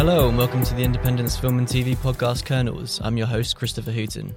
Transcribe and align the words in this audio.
Hello 0.00 0.30
and 0.30 0.38
welcome 0.38 0.64
to 0.64 0.72
the 0.72 0.82
Independent's 0.82 1.36
Film 1.36 1.58
and 1.58 1.66
TV 1.66 1.94
podcast 1.94 2.46
Kernels. 2.46 3.02
I'm 3.04 3.18
your 3.18 3.26
host 3.26 3.54
Christopher 3.54 3.92
Hooton. 3.92 4.32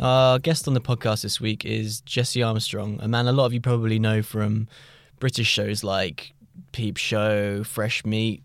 Our 0.00 0.38
guest 0.38 0.66
on 0.66 0.72
the 0.72 0.80
podcast 0.80 1.20
this 1.20 1.38
week 1.38 1.66
is 1.66 2.00
Jesse 2.00 2.42
Armstrong, 2.42 2.98
a 3.02 3.06
man 3.06 3.26
a 3.26 3.32
lot 3.32 3.44
of 3.44 3.52
you 3.52 3.60
probably 3.60 3.98
know 3.98 4.22
from 4.22 4.68
British 5.18 5.48
shows 5.48 5.84
like 5.84 6.32
Peep 6.72 6.96
Show, 6.96 7.62
Fresh 7.62 8.06
Meat, 8.06 8.42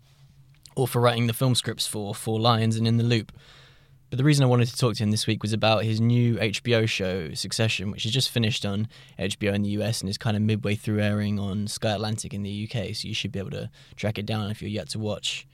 or 0.76 0.86
for 0.86 1.00
writing 1.00 1.26
the 1.26 1.32
film 1.32 1.54
scripts 1.54 1.86
for 1.86 2.14
Four 2.14 2.38
Lions 2.38 2.76
and 2.76 2.86
In 2.86 2.98
the 2.98 3.02
Loop. 3.02 3.32
But 4.10 4.18
the 4.18 4.24
reason 4.24 4.44
I 4.44 4.48
wanted 4.48 4.68
to 4.68 4.76
talk 4.76 4.94
to 4.96 5.02
him 5.02 5.12
this 5.12 5.26
week 5.26 5.42
was 5.42 5.54
about 5.54 5.84
his 5.84 6.02
new 6.02 6.36
HBO 6.36 6.86
show, 6.86 7.32
Succession, 7.32 7.90
which 7.90 8.04
is 8.04 8.12
just 8.12 8.28
finished 8.28 8.66
on 8.66 8.88
HBO 9.18 9.54
in 9.54 9.62
the 9.62 9.70
US 9.70 10.02
and 10.02 10.10
is 10.10 10.18
kind 10.18 10.36
of 10.36 10.42
midway 10.42 10.74
through 10.74 11.00
airing 11.00 11.38
on 11.38 11.66
Sky 11.66 11.92
Atlantic 11.92 12.34
in 12.34 12.42
the 12.42 12.68
UK, 12.70 12.94
so 12.94 13.08
you 13.08 13.14
should 13.14 13.32
be 13.32 13.38
able 13.38 13.52
to 13.52 13.70
track 13.96 14.18
it 14.18 14.26
down 14.26 14.50
if 14.50 14.60
you're 14.60 14.68
yet 14.68 14.90
to 14.90 14.98
watch. 14.98 15.46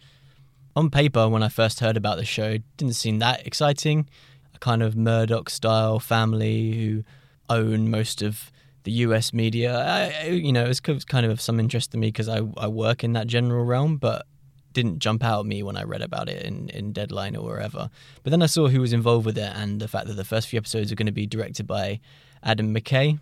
On 0.75 0.89
paper, 0.91 1.28
when 1.28 1.42
I 1.42 1.48
first 1.48 1.81
heard 1.81 1.97
about 1.97 2.17
the 2.17 2.25
show, 2.25 2.51
it 2.51 2.62
didn't 2.77 2.95
seem 2.95 3.19
that 3.19 3.47
exciting 3.47 4.09
A 4.55 4.59
kind 4.59 4.83
of 4.83 4.97
Murdoch 4.97 5.51
style 5.51 5.98
family 5.98 6.73
who 6.73 7.05
own 7.51 7.91
most 7.91 8.23
of 8.23 8.51
the 8.84 8.93
US 8.93 9.33
media. 9.33 9.78
I, 9.78 10.28
you 10.28 10.53
know, 10.53 10.65
it's 10.65 10.81
kind 10.81 11.27
of 11.27 11.33
of 11.33 11.41
some 11.41 11.61
interest 11.61 11.93
to 11.93 11.98
me 11.98 12.09
because 12.09 12.28
I, 12.28 12.41
I 12.56 12.69
work 12.69 13.05
in 13.05 13.12
that 13.12 13.27
general 13.27 13.65
realm, 13.65 13.97
but 13.98 14.27
didn't 14.73 15.00
jump 15.00 15.23
out 15.23 15.41
at 15.41 15.47
me 15.47 15.62
when 15.62 15.77
I 15.77 15.83
read 15.83 16.00
about 16.00 16.31
it 16.31 16.43
in, 16.43 16.70
in 16.70 16.93
Deadline 16.93 17.37
or 17.37 17.45
wherever. 17.45 17.91
But 18.23 18.31
then 18.31 18.43
I 18.43 18.47
saw 18.47 18.69
who 18.69 18.81
was 18.81 18.95
involved 18.95 19.27
with 19.27 19.37
it 19.37 19.53
and 19.55 19.81
the 19.81 19.89
fact 19.89 20.06
that 20.06 20.15
the 20.15 20.25
first 20.25 20.48
few 20.48 20.56
episodes 20.56 20.91
are 20.91 20.95
going 20.95 21.06
to 21.06 21.12
be 21.12 21.27
directed 21.27 21.67
by 21.67 22.00
Adam 22.43 22.75
McKay, 22.75 23.19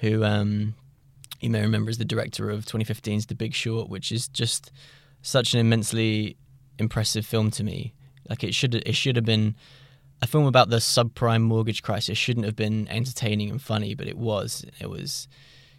who 0.00 0.24
um, 0.24 0.74
you 1.40 1.50
may 1.50 1.62
remember 1.62 1.90
is 1.90 1.98
the 1.98 2.04
director 2.04 2.50
of 2.50 2.64
2015's 2.64 3.26
The 3.26 3.36
Big 3.36 3.54
Short, 3.54 3.88
which 3.88 4.10
is 4.10 4.26
just 4.26 4.72
such 5.22 5.54
an 5.54 5.60
immensely 5.60 6.36
impressive 6.78 7.26
film 7.26 7.50
to 7.52 7.64
me. 7.64 7.94
Like 8.28 8.44
it 8.44 8.54
should 8.54 8.74
it 8.74 8.94
should 8.94 9.16
have 9.16 9.24
been 9.24 9.54
a 10.20 10.26
film 10.26 10.46
about 10.46 10.70
the 10.70 10.76
subprime 10.76 11.42
mortgage 11.42 11.82
crisis 11.82 12.18
shouldn't 12.18 12.46
have 12.46 12.56
been 12.56 12.88
entertaining 12.88 13.50
and 13.50 13.62
funny, 13.62 13.94
but 13.94 14.08
it 14.08 14.18
was. 14.18 14.64
It 14.80 14.90
was 14.90 15.28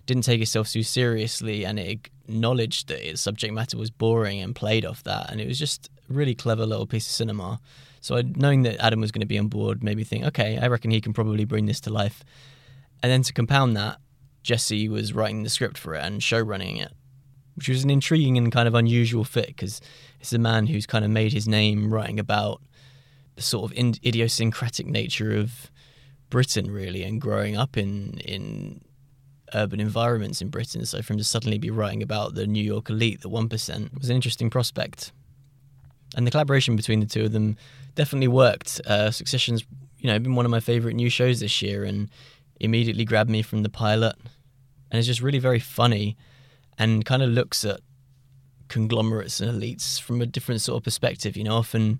didn't 0.06 0.23
take 0.23 0.41
itself 0.41 0.72
too 0.72 0.81
seriously, 0.81 1.66
and 1.66 1.78
it 1.78 2.09
acknowledged 2.28 2.88
that 2.88 3.08
its 3.08 3.22
subject 3.22 3.53
matter 3.53 3.78
was 3.78 3.91
boring 3.91 4.39
and 4.39 4.56
played 4.56 4.86
off 4.86 5.03
that, 5.03 5.30
and 5.30 5.39
it 5.39 5.47
was 5.47 5.59
just 5.59 5.89
a 6.09 6.14
really 6.14 6.33
clever 6.33 6.66
little 6.66 6.88
piece 6.88 7.06
of 7.06 7.12
cinema. 7.12 7.59
So 8.01 8.18
I, 8.18 8.24
knowing 8.24 8.63
that 8.63 8.84
Adam 8.84 9.01
was 9.01 9.12
going 9.12 9.22
to 9.22 9.28
be 9.28 9.38
on 9.38 9.50
board 9.50 9.84
made 9.84 9.97
me 9.97 10.03
think, 10.03 10.25
okay, 10.25 10.57
I 10.57 10.68
reckon 10.68 10.90
he 10.90 11.01
can 11.01 11.13
probably 11.13 11.45
bring 11.45 11.66
this 11.66 11.81
to 11.81 11.90
life. 11.90 12.24
And 13.03 13.12
then 13.12 13.24
to 13.24 13.34
compound 13.34 13.75
that, 13.78 14.00
Jesse 14.41 14.88
was 14.88 15.13
writing 15.13 15.44
the 15.44 15.50
script 15.50 15.78
for 15.78 15.95
it 15.95 16.03
and 16.03 16.24
show 16.24 16.40
running 16.40 16.78
it, 16.78 16.94
which 17.56 17.69
was 17.69 17.84
an 17.84 17.90
intriguing 17.90 18.38
and 18.38 18.51
kind 18.51 18.68
of 18.68 18.74
unusual 18.74 19.25
fit 19.25 19.47
because 19.47 19.81
it's 20.19 20.34
a 20.34 20.40
man 20.40 20.68
who's 20.68 20.85
kind 20.85 21.06
of 21.06 21.12
made 21.12 21.34
his 21.34 21.47
name 21.47 21.94
writing 21.94 22.19
about 22.19 22.62
the 23.35 23.41
sort 23.41 23.72
of 23.72 23.78
idiosyncratic 23.78 24.85
nature 24.85 25.35
of 25.35 25.72
Britain, 26.30 26.69
really, 26.72 27.03
and 27.03 27.22
growing 27.22 27.57
up 27.57 27.78
in 27.78 28.18
in 28.19 28.81
urban 29.53 29.80
environments 29.80 30.41
in 30.41 30.50
Britain. 30.50 30.85
So, 30.85 31.02
for 31.02 31.13
him 31.13 31.18
to 31.19 31.24
suddenly 31.24 31.57
be 31.57 31.69
writing 31.69 32.03
about 32.03 32.35
the 32.35 32.46
New 32.46 32.63
York 32.63 32.90
elite, 32.90 33.22
the 33.22 33.30
one 33.30 33.50
percent, 33.50 33.97
was 33.97 34.09
an 34.09 34.16
interesting 34.16 34.50
prospect. 34.50 35.12
And 36.16 36.25
the 36.25 36.31
collaboration 36.31 36.75
between 36.75 37.00
the 37.00 37.06
two 37.06 37.25
of 37.25 37.31
them 37.31 37.56
definitely 37.96 38.28
worked. 38.28 38.81
Uh, 38.86 39.12
Succession's, 39.12 39.63
you 40.00 40.07
know, 40.07 40.18
been 40.18 40.36
one 40.36 40.46
of 40.46 40.51
my 40.51 40.59
favorite 40.59 40.96
new 40.96 41.09
shows 41.09 41.40
this 41.40 41.62
year, 41.62 41.84
and 41.84 42.09
immediately 42.59 43.06
grabbed 43.06 43.30
me 43.30 43.41
from 43.41 43.63
the 43.63 43.69
pilot. 43.69 44.16
And 44.91 44.97
it's 44.97 45.07
just 45.07 45.22
really 45.22 45.40
very 45.40 45.59
funny, 45.59 46.18
and 46.78 47.06
kind 47.06 47.24
of 47.24 47.30
looks 47.30 47.63
at 47.63 47.80
conglomerates 48.69 49.41
and 49.41 49.52
elites 49.52 50.00
from 50.00 50.22
a 50.22 50.25
different 50.25 50.62
sort 50.62 50.78
of 50.78 50.84
perspective. 50.84 51.35
You 51.35 51.44
know, 51.44 51.56
often 51.56 52.00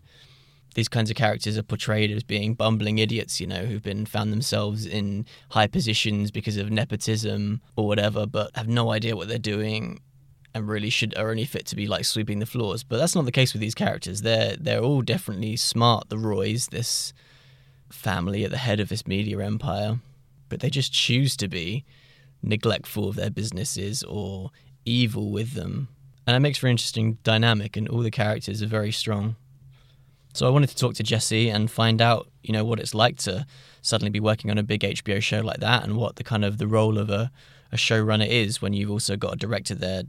these 0.76 0.88
kinds 0.88 1.10
of 1.10 1.16
characters 1.16 1.58
are 1.58 1.64
portrayed 1.64 2.12
as 2.12 2.24
being 2.24 2.54
bumbling 2.54 3.00
idiots, 3.00 3.42
you 3.42 3.48
know, 3.48 3.66
who've 3.66 3.84
been 3.84 4.06
found 4.06 4.32
themselves 4.32 4.86
in 4.86 5.26
high 5.50 5.68
positions 5.68 6.32
because 6.32 6.58
of 6.58 6.72
nepotism 6.72 7.62
or 7.76 7.88
whatever, 7.88 8.26
but 8.26 8.56
have 8.56 8.68
no 8.68 8.92
idea 8.92 9.16
what 9.16 9.28
they're 9.28 9.38
doing 9.38 10.00
and 10.54 10.68
really 10.68 10.90
should 10.90 11.16
are 11.18 11.30
only 11.30 11.46
fit 11.46 11.66
to 11.68 11.76
be 11.76 11.88
like 11.88 12.06
sweeping 12.06 12.40
the 12.40 12.46
floors. 12.46 12.84
But 12.84 12.98
that's 12.98 13.16
not 13.16 13.26
the 13.26 13.32
case 13.32 13.54
with 13.54 13.62
these 13.62 13.76
characters. 13.76 14.22
They're 14.22 14.56
they're 14.56 14.82
all 14.82 15.02
definitely 15.02 15.56
smart, 15.58 16.10
the 16.10 16.18
Roys, 16.18 16.68
this 16.68 17.14
family 17.92 18.44
at 18.44 18.52
the 18.52 18.58
head 18.58 18.80
of 18.80 18.90
this 18.90 19.08
media 19.08 19.40
empire, 19.40 20.00
but 20.48 20.60
they 20.60 20.70
just 20.70 20.94
choose 20.94 21.36
to 21.38 21.48
be 21.48 21.86
neglectful 22.42 23.10
of 23.10 23.16
their 23.16 23.30
businesses 23.30 24.04
or 24.04 24.52
evil 24.86 25.32
with 25.32 25.54
them. 25.54 25.90
And 26.30 26.36
it 26.36 26.42
makes 26.42 26.60
for 26.60 26.68
an 26.68 26.72
interesting 26.74 27.18
dynamic 27.24 27.76
and 27.76 27.90
all 27.90 28.02
the 28.02 28.12
characters 28.12 28.62
are 28.62 28.68
very 28.68 28.92
strong. 28.92 29.36
So 30.36 30.46
I 30.46 30.52
wanted 30.52 30.70
to 30.70 30.76
talk 30.76 30.94
to 30.94 31.04
Jesse 31.04 31.50
and 31.50 31.72
find 31.72 32.04
out, 32.04 32.28
you 32.44 32.54
know, 32.54 32.64
what 32.64 32.80
it's 32.80 32.94
like 32.94 33.18
to 33.22 33.48
suddenly 33.82 34.12
be 34.12 34.20
working 34.20 34.52
on 34.52 34.60
a 34.60 34.62
big 34.62 34.82
HBO 34.82 35.24
show 35.24 35.40
like 35.40 35.60
that 35.62 35.84
and 35.84 35.98
what 35.98 36.18
the 36.18 36.24
kind 36.24 36.46
of 36.46 36.60
the 36.60 36.68
role 36.68 37.00
of 37.00 37.10
a, 37.10 37.32
a 37.72 37.78
showrunner 37.78 38.28
is 38.28 38.62
when 38.62 38.74
you've 38.74 38.92
also 38.92 39.18
got 39.18 39.34
a 39.34 39.38
director 39.38 39.74
there 39.74 40.04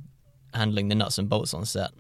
handling 0.52 0.88
the 0.88 0.94
nuts 0.94 1.16
and 1.16 1.30
bolts 1.30 1.54
on 1.54 1.64
set. 1.64 1.90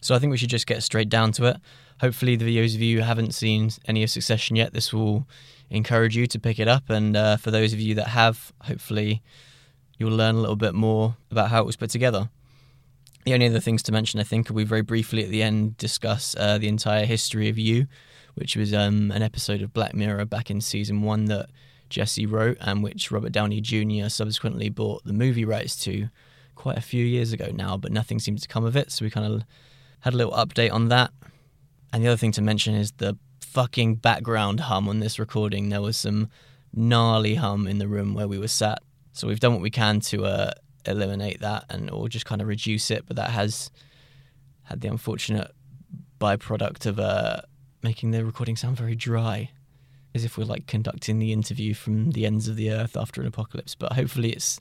So 0.00 0.14
I 0.14 0.20
think 0.20 0.30
we 0.30 0.36
should 0.36 0.50
just 0.50 0.68
get 0.68 0.84
straight 0.84 1.08
down 1.08 1.32
to 1.32 1.46
it. 1.46 1.56
Hopefully, 2.00 2.36
the 2.36 2.56
videos 2.56 2.76
of 2.76 2.82
you 2.82 2.98
who 2.98 3.02
haven't 3.02 3.34
seen 3.34 3.70
any 3.84 4.04
of 4.04 4.10
Succession 4.10 4.54
yet, 4.54 4.74
this 4.74 4.92
will 4.92 5.26
encourage 5.70 6.16
you 6.16 6.28
to 6.28 6.38
pick 6.38 6.60
it 6.60 6.68
up. 6.68 6.88
And 6.88 7.16
uh, 7.16 7.36
for 7.36 7.50
those 7.50 7.72
of 7.72 7.80
you 7.80 7.96
that 7.96 8.06
have, 8.06 8.52
hopefully, 8.60 9.22
you'll 9.98 10.16
learn 10.16 10.36
a 10.36 10.40
little 10.40 10.54
bit 10.54 10.72
more 10.72 11.16
about 11.32 11.50
how 11.50 11.62
it 11.62 11.66
was 11.66 11.74
put 11.74 11.90
together. 11.90 12.30
The 13.24 13.34
only 13.34 13.46
other 13.46 13.60
things 13.60 13.82
to 13.84 13.92
mention, 13.92 14.18
I 14.18 14.24
think, 14.24 14.50
we 14.50 14.64
very 14.64 14.82
briefly 14.82 15.22
at 15.22 15.30
the 15.30 15.42
end 15.42 15.76
discuss 15.76 16.34
uh, 16.38 16.58
the 16.58 16.66
entire 16.66 17.04
history 17.06 17.48
of 17.48 17.56
you, 17.56 17.86
which 18.34 18.56
was 18.56 18.74
um, 18.74 19.12
an 19.12 19.22
episode 19.22 19.62
of 19.62 19.72
Black 19.72 19.94
Mirror 19.94 20.24
back 20.24 20.50
in 20.50 20.60
season 20.60 21.02
one 21.02 21.26
that 21.26 21.48
Jesse 21.88 22.26
wrote 22.26 22.56
and 22.60 22.82
which 22.82 23.12
Robert 23.12 23.30
Downey 23.30 23.60
Jr. 23.60 24.08
subsequently 24.08 24.70
bought 24.70 25.04
the 25.04 25.12
movie 25.12 25.44
rights 25.44 25.76
to 25.84 26.08
quite 26.56 26.78
a 26.78 26.82
few 26.82 27.04
years 27.04 27.32
ago 27.32 27.50
now, 27.52 27.76
but 27.76 27.92
nothing 27.92 28.18
seemed 28.18 28.42
to 28.42 28.48
come 28.48 28.64
of 28.64 28.76
it. 28.76 28.90
So 28.90 29.04
we 29.04 29.10
kind 29.10 29.32
of 29.32 29.42
had 30.00 30.14
a 30.14 30.16
little 30.16 30.32
update 30.32 30.72
on 30.72 30.88
that. 30.88 31.12
And 31.92 32.02
the 32.02 32.08
other 32.08 32.16
thing 32.16 32.32
to 32.32 32.42
mention 32.42 32.74
is 32.74 32.92
the 32.92 33.16
fucking 33.40 33.96
background 33.96 34.60
hum 34.60 34.88
on 34.88 34.98
this 34.98 35.18
recording. 35.18 35.68
There 35.68 35.82
was 35.82 35.96
some 35.96 36.28
gnarly 36.74 37.36
hum 37.36 37.68
in 37.68 37.78
the 37.78 37.86
room 37.86 38.14
where 38.14 38.26
we 38.26 38.38
were 38.38 38.48
sat. 38.48 38.80
So 39.12 39.28
we've 39.28 39.40
done 39.40 39.52
what 39.52 39.62
we 39.62 39.70
can 39.70 40.00
to 40.00 40.24
uh, 40.24 40.52
eliminate 40.86 41.40
that 41.40 41.64
and 41.70 41.90
or 41.90 42.08
just 42.08 42.26
kind 42.26 42.40
of 42.40 42.48
reduce 42.48 42.90
it. 42.90 43.04
But 43.06 43.16
that 43.16 43.30
has 43.30 43.70
had 44.64 44.80
the 44.80 44.88
unfortunate 44.88 45.50
byproduct 46.20 46.86
of 46.86 46.98
uh, 46.98 47.42
making 47.82 48.12
the 48.12 48.24
recording 48.24 48.56
sound 48.56 48.76
very 48.76 48.94
dry, 48.94 49.50
as 50.14 50.24
if 50.24 50.38
we're 50.38 50.44
like 50.44 50.66
conducting 50.66 51.18
the 51.18 51.32
interview 51.32 51.74
from 51.74 52.12
the 52.12 52.26
ends 52.26 52.48
of 52.48 52.56
the 52.56 52.70
earth 52.70 52.96
after 52.96 53.20
an 53.20 53.26
apocalypse. 53.26 53.74
But 53.74 53.94
hopefully, 53.94 54.30
it's 54.30 54.60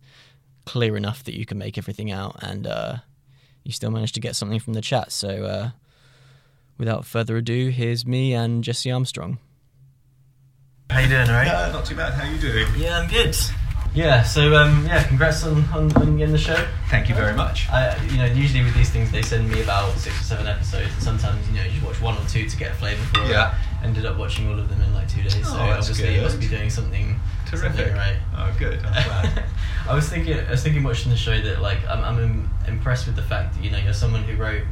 clear 0.65 0.95
enough 0.97 1.23
that 1.23 1.38
you 1.38 1.45
can 1.45 1.57
make 1.57 1.77
everything 1.77 2.12
out 2.12 2.38
and 2.41 2.68
uh, 2.68 2.95
you 3.63 3.71
still 3.71 3.91
manage 3.91 4.12
to 4.13 4.19
get 4.19 4.35
something 4.35 4.59
from 4.59 4.73
the 4.73 4.81
chat. 4.81 5.12
So, 5.12 5.45
uh, 5.45 5.69
without 6.77 7.06
further 7.06 7.38
ado, 7.38 7.69
here's 7.69 8.06
me 8.06 8.33
and 8.33 8.63
Jesse 8.63 8.91
Armstrong. 8.91 9.39
How 10.89 11.00
you 11.00 11.07
doing, 11.07 11.29
alright? 11.29 11.47
Yeah, 11.47 11.71
not 11.71 11.85
too 11.85 11.95
bad. 11.95 12.13
How 12.13 12.29
you 12.29 12.39
doing? 12.39 12.68
Yeah, 12.77 13.00
I'm 13.00 13.09
good. 13.09 13.35
Yeah, 13.94 14.24
so 14.24 14.56
um, 14.56 14.86
yeah, 14.86 15.04
congrats 15.04 15.44
on, 15.44 15.66
on, 15.66 15.92
on 15.98 16.18
getting 16.18 16.32
the 16.32 16.38
show. 16.38 16.66
Thank 16.90 17.10
you 17.10 17.16
very 17.16 17.34
much. 17.34 17.70
I, 17.70 18.02
you 18.06 18.18
know, 18.18 18.26
usually 18.26 18.64
with 18.64 18.74
these 18.74 18.90
things, 18.90 19.12
they 19.12 19.22
send 19.22 19.50
me 19.50 19.62
about 19.62 19.92
six 19.98 20.22
or 20.22 20.24
seven 20.24 20.48
episodes, 20.48 20.94
and 20.94 21.04
sometimes 21.04 21.46
you 21.50 21.58
know 21.58 21.64
you 21.64 21.86
watch 21.86 22.00
one 22.02 22.18
or 22.18 22.26
two 22.28 22.48
to 22.48 22.58
get 22.58 22.72
a 22.72 22.76
flavour 22.76 23.04
for 23.14 23.26
yeah. 23.30 23.54
it. 23.54 23.86
Ended 23.86 24.06
up 24.06 24.18
watching 24.18 24.48
all 24.48 24.58
of 24.58 24.70
them 24.70 24.82
in 24.82 24.94
like 24.94 25.10
two 25.10 25.22
days, 25.22 25.34
so 25.34 25.56
oh, 25.58 25.72
obviously 25.72 26.06
good. 26.06 26.16
you 26.16 26.22
must 26.22 26.40
be 26.40 26.48
doing 26.48 26.70
something 26.70 27.20
terrific, 27.48 27.88
something 27.88 27.96
right? 27.96 28.18
Oh, 28.38 28.56
good. 28.58 28.80
I'm 28.86 29.44
I 29.90 29.94
was 29.94 30.08
thinking, 30.08 30.40
I 30.40 30.52
was 30.52 30.64
thinking 30.64 30.84
watching 30.84 31.12
the 31.12 31.18
show 31.18 31.42
that 31.42 31.62
like 31.62 31.86
I'm, 31.88 32.04
I'm 32.04 32.24
im- 32.24 32.50
impressed 32.68 33.08
with 33.08 33.18
the 33.18 33.24
fact 33.24 33.56
that 33.56 33.64
you 33.64 33.72
know 33.72 33.80
you're 33.80 33.94
someone 33.94 34.24
who 34.24 34.38
wrote 34.38 34.64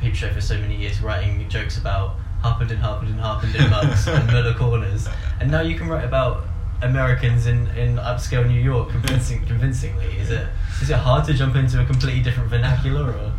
Peep 0.00 0.14
Show 0.14 0.32
for 0.32 0.40
so 0.40 0.56
many 0.56 0.76
years, 0.76 1.02
writing 1.02 1.46
jokes 1.50 1.76
about 1.76 2.16
Harpenden, 2.40 2.78
Harpenden, 2.78 3.18
Harpenden 3.18 3.68
mugs 3.68 4.08
and 4.08 4.26
Muller 4.28 4.54
corners, 4.54 5.08
and 5.40 5.50
now 5.50 5.60
you 5.60 5.76
can 5.76 5.88
write 5.88 6.04
about 6.04 6.44
Americans 6.82 7.46
in, 7.46 7.66
in 7.68 7.96
upscale 7.96 8.46
New 8.46 8.60
York 8.60 8.90
convincing, 8.90 9.44
convincingly. 9.46 10.18
Is 10.18 10.30
it 10.30 10.46
is 10.80 10.90
it 10.90 10.96
hard 10.96 11.24
to 11.26 11.34
jump 11.34 11.56
into 11.56 11.80
a 11.80 11.84
completely 11.84 12.22
different 12.22 12.50
vernacular 12.50 13.12
or? 13.12 13.32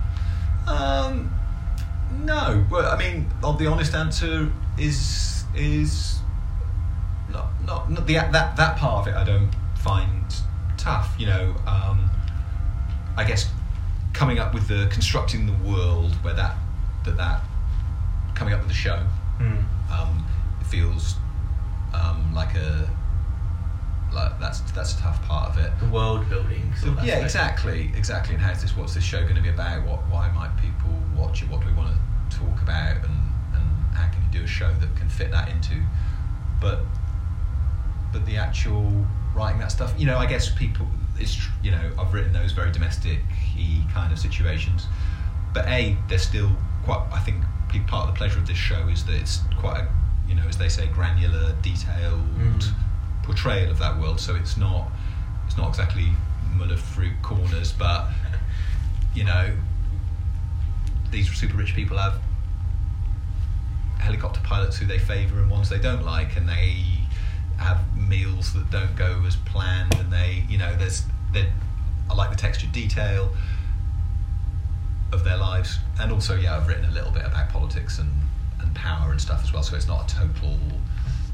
Um, 0.72 1.30
no. 2.24 2.66
Well, 2.72 2.90
I 2.92 2.98
mean, 2.98 3.30
the 3.42 3.68
honest 3.68 3.94
answer 3.94 4.52
is 4.78 5.44
is 5.56 6.20
not 7.30 7.48
not, 7.66 7.92
not 7.92 8.08
the 8.08 8.14
that 8.16 8.56
that 8.56 8.78
part 8.78 9.08
of 9.08 9.14
it. 9.14 9.18
I 9.18 9.24
don't 9.24 9.52
find 9.80 10.24
tough. 10.78 11.14
You 11.18 11.28
know, 11.28 11.56
um, 11.68 12.10
I 13.18 13.24
guess 13.26 13.50
coming 14.14 14.40
up 14.40 14.54
with 14.54 14.68
the 14.68 14.88
constructing 14.92 15.46
the 15.46 15.70
world 15.70 16.14
where 16.24 16.34
that 16.36 16.56
that 17.04 17.18
that 17.18 17.42
coming 18.36 18.54
up 18.54 18.60
with 18.60 18.70
the 18.70 18.76
show 18.76 19.00
Hmm. 19.38 19.58
um, 19.92 20.26
feels 20.70 21.16
um, 21.94 22.34
like 22.34 22.56
a 22.56 22.88
like 24.14 24.40
that's 24.40 24.60
that's 24.72 24.98
a 24.98 25.02
tough 25.02 25.22
part 25.28 25.50
of 25.50 25.58
it. 25.58 25.72
The 25.80 25.90
world 25.90 26.30
building. 26.30 26.74
Of 26.84 27.04
yeah, 27.04 27.20
exactly, 27.20 27.92
exactly. 27.96 28.36
And 28.36 28.44
how's 28.44 28.62
this? 28.62 28.76
What's 28.78 28.94
this 28.94 29.04
show 29.04 29.24
going 29.24 29.36
to 29.36 29.42
be 29.42 29.50
about? 29.50 29.86
What? 29.86 30.00
Why 30.10 30.30
might 30.32 30.56
people 30.58 30.92
watch 31.16 31.42
it? 31.42 31.50
What 31.50 31.62
do 31.62 31.68
we 31.68 31.74
want 31.74 31.96
to 32.30 32.38
talk 32.38 32.62
about? 32.62 32.98
And 32.98 33.20
and 33.54 33.96
how 33.96 34.10
can 34.12 34.22
you 34.24 34.40
do 34.40 34.44
a 34.44 34.48
show 34.48 34.72
that 34.72 34.96
can 34.96 35.10
fit 35.10 35.32
that 35.32 35.50
into? 35.50 35.82
But 36.62 36.80
but 38.12 38.26
the 38.26 38.38
actual 38.38 39.06
writing 39.36 39.60
that 39.60 39.72
stuff, 39.72 39.94
you 39.98 40.06
know, 40.06 40.18
I 40.18 40.26
guess 40.26 40.54
people. 40.54 40.88
It's 41.20 41.38
you 41.62 41.72
know 41.72 41.92
I've 42.00 42.14
written 42.14 42.34
those 42.34 42.54
very 42.54 42.72
domestic 42.72 43.20
kind 43.94 44.12
of 44.12 44.18
situations, 44.18 44.88
but 45.54 45.68
a 45.68 45.96
they're 46.10 46.18
still 46.18 46.50
quite. 46.84 47.08
I 47.12 47.20
think 47.20 47.44
part 47.88 48.08
of 48.08 48.14
the 48.14 48.18
pleasure 48.18 48.38
of 48.38 48.48
this 48.48 48.58
show 48.58 48.88
is 48.88 49.04
that 49.06 49.16
it's 49.16 49.40
quite 49.58 49.80
a 49.82 49.88
you 50.28 50.36
know 50.36 50.44
as 50.48 50.58
they 50.58 50.70
say 50.70 50.88
granular, 50.88 51.56
detailed 51.62 52.22
Mm. 52.38 52.74
Portrayal 53.24 53.72
of 53.72 53.80
that 53.80 54.00
world. 54.00 54.20
So 54.20 54.36
it's 54.36 54.58
not 54.58 54.88
it's 55.46 55.58
not 55.58 55.70
exactly 55.70 56.08
Muller 56.56 56.78
fruit 56.78 57.14
corners, 57.22 57.72
but 57.72 58.10
you 59.16 59.24
know 59.24 59.56
these 61.12 61.32
super 61.32 61.58
rich 61.58 61.76
people 61.76 61.98
have 61.98 62.20
helicopter 64.00 64.42
pilots 64.44 64.78
who 64.78 64.86
they 64.86 65.00
favour 65.00 65.40
and 65.40 65.50
ones 65.50 65.70
they 65.70 65.80
don't 65.80 66.04
like, 66.04 66.36
and 66.38 66.48
they 66.48 66.84
have 67.58 67.80
meals 67.96 68.54
that 68.54 68.70
don't 68.70 68.96
go 68.96 69.24
as 69.26 69.36
planned, 69.36 69.94
and 69.96 70.12
they 70.12 70.44
you 70.50 70.58
know 70.58 70.76
there's 70.76 71.04
I 71.36 72.14
like 72.16 72.30
the 72.30 72.36
textured 72.36 72.72
detail 72.72 73.32
of 75.12 75.24
their 75.24 75.38
lives, 75.38 75.80
and 76.00 76.12
also 76.12 76.36
yeah 76.36 76.58
I've 76.58 76.68
written 76.68 76.86
a 76.86 76.92
little 76.92 77.12
bit 77.12 77.26
about 77.26 77.50
politics 77.50 78.00
and 78.00 78.12
and 78.60 78.74
power 78.76 79.12
and 79.12 79.20
stuff 79.22 79.44
as 79.44 79.54
well, 79.54 79.64
so 79.64 79.76
it's 79.76 79.88
not 79.88 80.12
a 80.12 80.16
total 80.16 80.58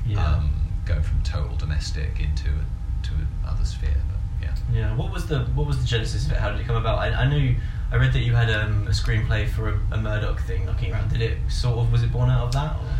Yeah. 0.06 0.25
um, 0.36 0.51
going 0.89 1.03
from 1.03 1.21
total 1.24 1.56
domestic 1.56 2.19
into 2.19 2.50
a, 2.50 3.06
to 3.06 3.12
another 3.44 3.63
sphere. 3.63 3.95
But 4.07 4.47
yeah, 4.47 4.56
Yeah. 4.74 4.95
What 4.95 5.13
was 5.13 5.27
the 5.27 5.39
what 5.56 5.68
was 5.68 5.80
the 5.80 5.86
genesis 5.88 6.25
of 6.25 6.31
it? 6.33 6.38
How 6.38 6.51
did 6.51 6.59
it 6.59 6.68
come 6.68 6.75
about? 6.75 7.00
I, 7.00 7.09
I 7.13 7.27
knew 7.30 7.56
I 7.91 7.95
read 7.95 8.12
that 8.13 8.21
you 8.21 8.33
had 8.36 8.50
um, 8.50 8.88
a 8.88 8.91
screenplay 8.91 9.47
for 9.47 9.69
a, 9.69 9.80
a 9.91 9.97
Murdoch 9.97 10.41
thing 10.41 10.65
knocking 10.65 10.91
around. 10.91 11.09
Did 11.09 11.21
it 11.21 11.38
sort 11.47 11.77
of 11.77 11.91
was 11.91 12.03
it 12.03 12.12
born 12.12 12.30
out 12.30 12.47
of 12.47 12.51
that? 12.53 12.75
Or? 12.75 13.00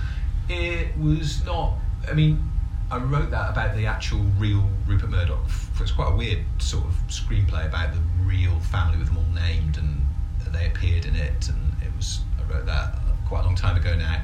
it 0.50 0.98
was 0.98 1.44
not. 1.46 1.74
I 2.10 2.14
mean, 2.14 2.52
I 2.92 2.98
wrote 2.98 3.30
that 3.32 3.52
about 3.52 3.76
the 3.76 3.86
actual 3.86 4.20
real 4.38 4.68
Rupert 4.88 5.10
Murdoch. 5.10 5.46
It's 5.80 5.92
quite 5.92 6.12
a 6.12 6.16
weird 6.16 6.44
sort 6.60 6.86
of 6.86 6.94
screenplay 7.08 7.66
about 7.66 7.94
the 7.94 8.02
real 8.22 8.60
family 8.60 8.98
with 8.98 9.08
them 9.08 9.18
all 9.18 9.34
named, 9.34 9.78
and 9.78 10.06
they 10.54 10.68
appeared 10.68 11.06
in 11.06 11.16
it. 11.16 11.50
And 11.50 11.74
it 11.82 11.96
was 11.96 12.20
I 12.40 12.52
wrote 12.52 12.66
that 12.66 12.96
quite 13.28 13.42
a 13.42 13.44
long 13.44 13.56
time 13.56 13.78
ago 13.78 13.96
now. 13.96 14.22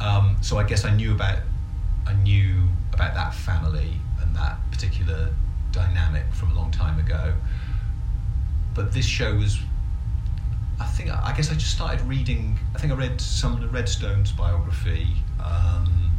Um, 0.00 0.36
so 0.40 0.58
I 0.58 0.64
guess 0.64 0.84
I 0.84 0.94
knew 0.94 1.12
about 1.12 1.38
I 2.06 2.14
knew 2.14 2.68
about 2.98 3.14
that 3.14 3.32
family 3.32 3.92
and 4.20 4.34
that 4.34 4.56
particular 4.72 5.32
dynamic 5.72 6.24
from 6.32 6.50
a 6.50 6.54
long 6.54 6.70
time 6.72 6.98
ago. 6.98 7.32
But 8.74 8.92
this 8.92 9.06
show 9.06 9.34
was 9.36 9.58
I 10.80 10.86
think 10.86 11.10
I 11.10 11.32
guess 11.36 11.50
I 11.50 11.54
just 11.54 11.72
started 11.74 12.00
reading. 12.02 12.58
I 12.74 12.78
think 12.78 12.92
I 12.92 12.96
read 12.96 13.20
some 13.20 13.52
of 13.54 13.60
the 13.60 13.66
Redstone's 13.68 14.30
biography, 14.32 15.08
um, 15.44 16.12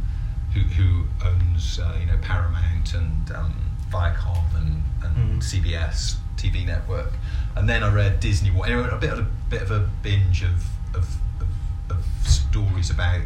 who, 0.52 0.60
who 0.60 1.04
owns 1.26 1.78
uh, 1.78 1.96
you 1.98 2.06
know 2.06 2.18
Paramount 2.22 2.92
and 2.94 3.30
um, 3.32 3.54
Viacom 3.90 4.44
and, 4.56 4.82
and 5.02 5.16
Mm. 5.16 5.38
CBS 5.42 6.16
TV 6.36 6.64
network, 6.66 7.12
and 7.56 7.68
then 7.68 7.82
I 7.82 7.92
read 7.92 8.20
Disney. 8.20 8.50
Anyway, 8.50 8.88
a 8.90 8.96
bit 8.96 9.12
of 9.12 9.18
a 9.18 9.26
bit 9.48 9.62
of 9.62 9.70
a 9.70 9.88
binge 10.02 10.42
of 10.42 10.64
of, 10.94 11.08
of, 11.40 11.48
of 11.90 12.04
stories 12.28 12.90
about 12.90 13.22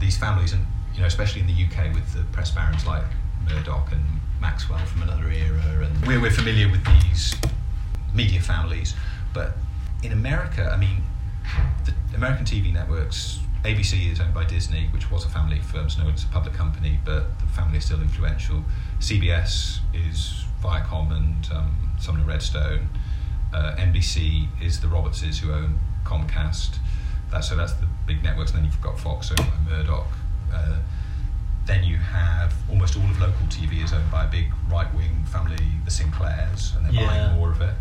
these 0.00 0.16
families, 0.16 0.52
and 0.52 0.66
you 0.94 1.00
know 1.00 1.06
especially 1.06 1.40
in 1.40 1.46
the 1.46 1.64
UK 1.64 1.92
with 1.94 2.12
the 2.14 2.22
press 2.32 2.50
barons 2.50 2.86
like 2.86 3.04
Murdoch 3.48 3.92
and 3.92 4.04
Maxwell 4.40 4.84
from 4.86 5.02
another 5.02 5.30
era, 5.30 5.86
and 5.86 6.06
we're, 6.06 6.20
we're 6.20 6.30
familiar 6.30 6.70
with 6.70 6.84
these 6.84 7.34
media 8.12 8.40
families, 8.40 8.94
but 9.32 9.56
in 10.02 10.12
America, 10.12 10.70
I 10.72 10.76
mean, 10.76 11.02
the 11.84 11.92
American 12.14 12.44
TV 12.44 12.72
networks, 12.72 13.40
ABC 13.64 14.12
is 14.12 14.20
owned 14.20 14.34
by 14.34 14.44
Disney, 14.44 14.88
which 14.92 15.10
was 15.10 15.24
a 15.24 15.28
family 15.28 15.58
firm, 15.58 15.88
so 15.88 16.02
no, 16.02 16.10
it's 16.10 16.24
a 16.24 16.28
public 16.28 16.54
company, 16.54 16.98
but 17.04 17.38
the 17.38 17.46
family 17.46 17.78
is 17.78 17.86
still 17.86 18.00
influential. 18.00 18.62
CBS 19.00 19.78
is 19.92 20.44
Viacom 20.62 21.10
and 21.16 21.48
um, 21.52 21.92
Sumner 21.98 22.24
Redstone. 22.24 22.88
Uh, 23.52 23.74
NBC 23.76 24.48
is 24.62 24.80
the 24.80 24.88
Robertses 24.88 25.38
who 25.38 25.52
own 25.52 25.78
Comcast. 26.04 26.76
That's, 27.30 27.48
so 27.48 27.56
that's 27.56 27.72
the 27.74 27.86
big 28.06 28.22
networks, 28.22 28.50
and 28.50 28.58
then 28.58 28.66
you've 28.66 28.80
got 28.80 28.98
Fox 28.98 29.30
owned 29.30 29.38
by 29.38 29.70
Murdoch. 29.70 30.06
Uh, 30.54 30.76
then 31.66 31.82
you 31.82 31.96
have 31.96 32.52
almost 32.68 32.96
all 32.96 33.04
of 33.04 33.18
local 33.20 33.46
TV 33.46 33.82
is 33.82 33.92
owned 33.92 34.10
by 34.10 34.24
a 34.24 34.28
big 34.28 34.52
right 34.70 34.92
wing 34.94 35.24
family, 35.32 35.56
the 35.84 35.90
Sinclairs, 35.90 36.74
and 36.76 36.84
they're 36.84 36.92
Yeah. 36.92 37.06
buying 37.06 37.36
more 37.36 37.50
of 37.50 37.60
it. 37.62 37.74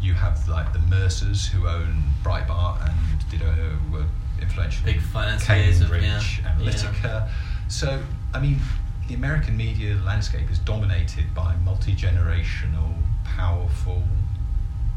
You 0.00 0.14
have 0.14 0.48
like 0.48 0.72
the 0.72 0.80
Mercers 0.80 1.46
who 1.46 1.68
own 1.68 2.02
Breitbart 2.24 2.84
and 2.88 3.30
did 3.30 3.42
a, 3.42 3.78
were 3.92 4.04
influential 4.40 4.84
Big 4.84 5.00
financiers 5.00 5.80
of- 5.80 5.90
Cambridge 5.90 6.40
yeah, 6.42 6.54
Analytica. 6.58 7.30
So 7.68 8.02
I 8.34 8.40
mean, 8.40 8.58
the 9.06 9.14
American 9.14 9.56
media 9.56 9.94
landscape 10.04 10.50
is 10.50 10.58
dominated 10.58 11.32
by 11.34 11.54
multi 11.64 11.94
generational, 11.94 12.94
powerful 13.24 14.02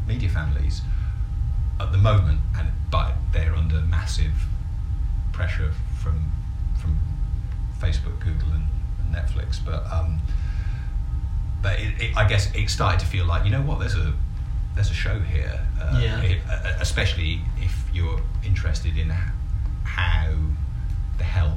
media 0.07 0.29
families 0.29 0.81
at 1.79 1.91
the 1.91 1.97
moment, 1.99 2.39
and 2.57 2.69
but 2.89 3.13
they're 3.31 3.55
under 3.55 3.81
massive 3.81 4.33
pressure 5.33 5.71
from 6.01 6.31
Facebook, 7.83 8.19
Google, 8.19 8.49
and, 8.53 8.65
and 8.99 9.15
Netflix. 9.15 9.59
But 9.63 9.85
um, 9.91 10.19
but 11.61 11.79
it, 11.79 12.01
it, 12.01 12.17
I 12.17 12.27
guess 12.27 12.53
it 12.55 12.69
started 12.69 12.99
to 13.01 13.05
feel 13.05 13.25
like 13.25 13.43
you 13.45 13.51
know 13.51 13.61
what 13.61 13.79
there's 13.79 13.95
a 13.95 14.13
there's 14.75 14.89
a 14.91 14.93
show 14.93 15.19
here. 15.19 15.59
Uh, 15.81 15.99
Yeah. 16.01 16.21
it- 16.21 16.41
uh, 16.49 16.73
especially 16.79 17.41
if 17.61 17.75
you're 17.93 18.19
interested 18.43 18.97
in 18.97 19.09
how 19.09 20.33
the 21.17 21.23
hell 21.23 21.55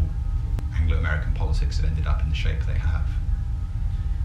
Anglo-American 0.76 1.33
politics 1.33 1.78
have 1.78 1.87
ended 1.87 2.06
up 2.06 2.21
in 2.23 2.28
the 2.28 2.35
shape 2.35 2.61
they 2.66 2.75
have. 2.78 3.09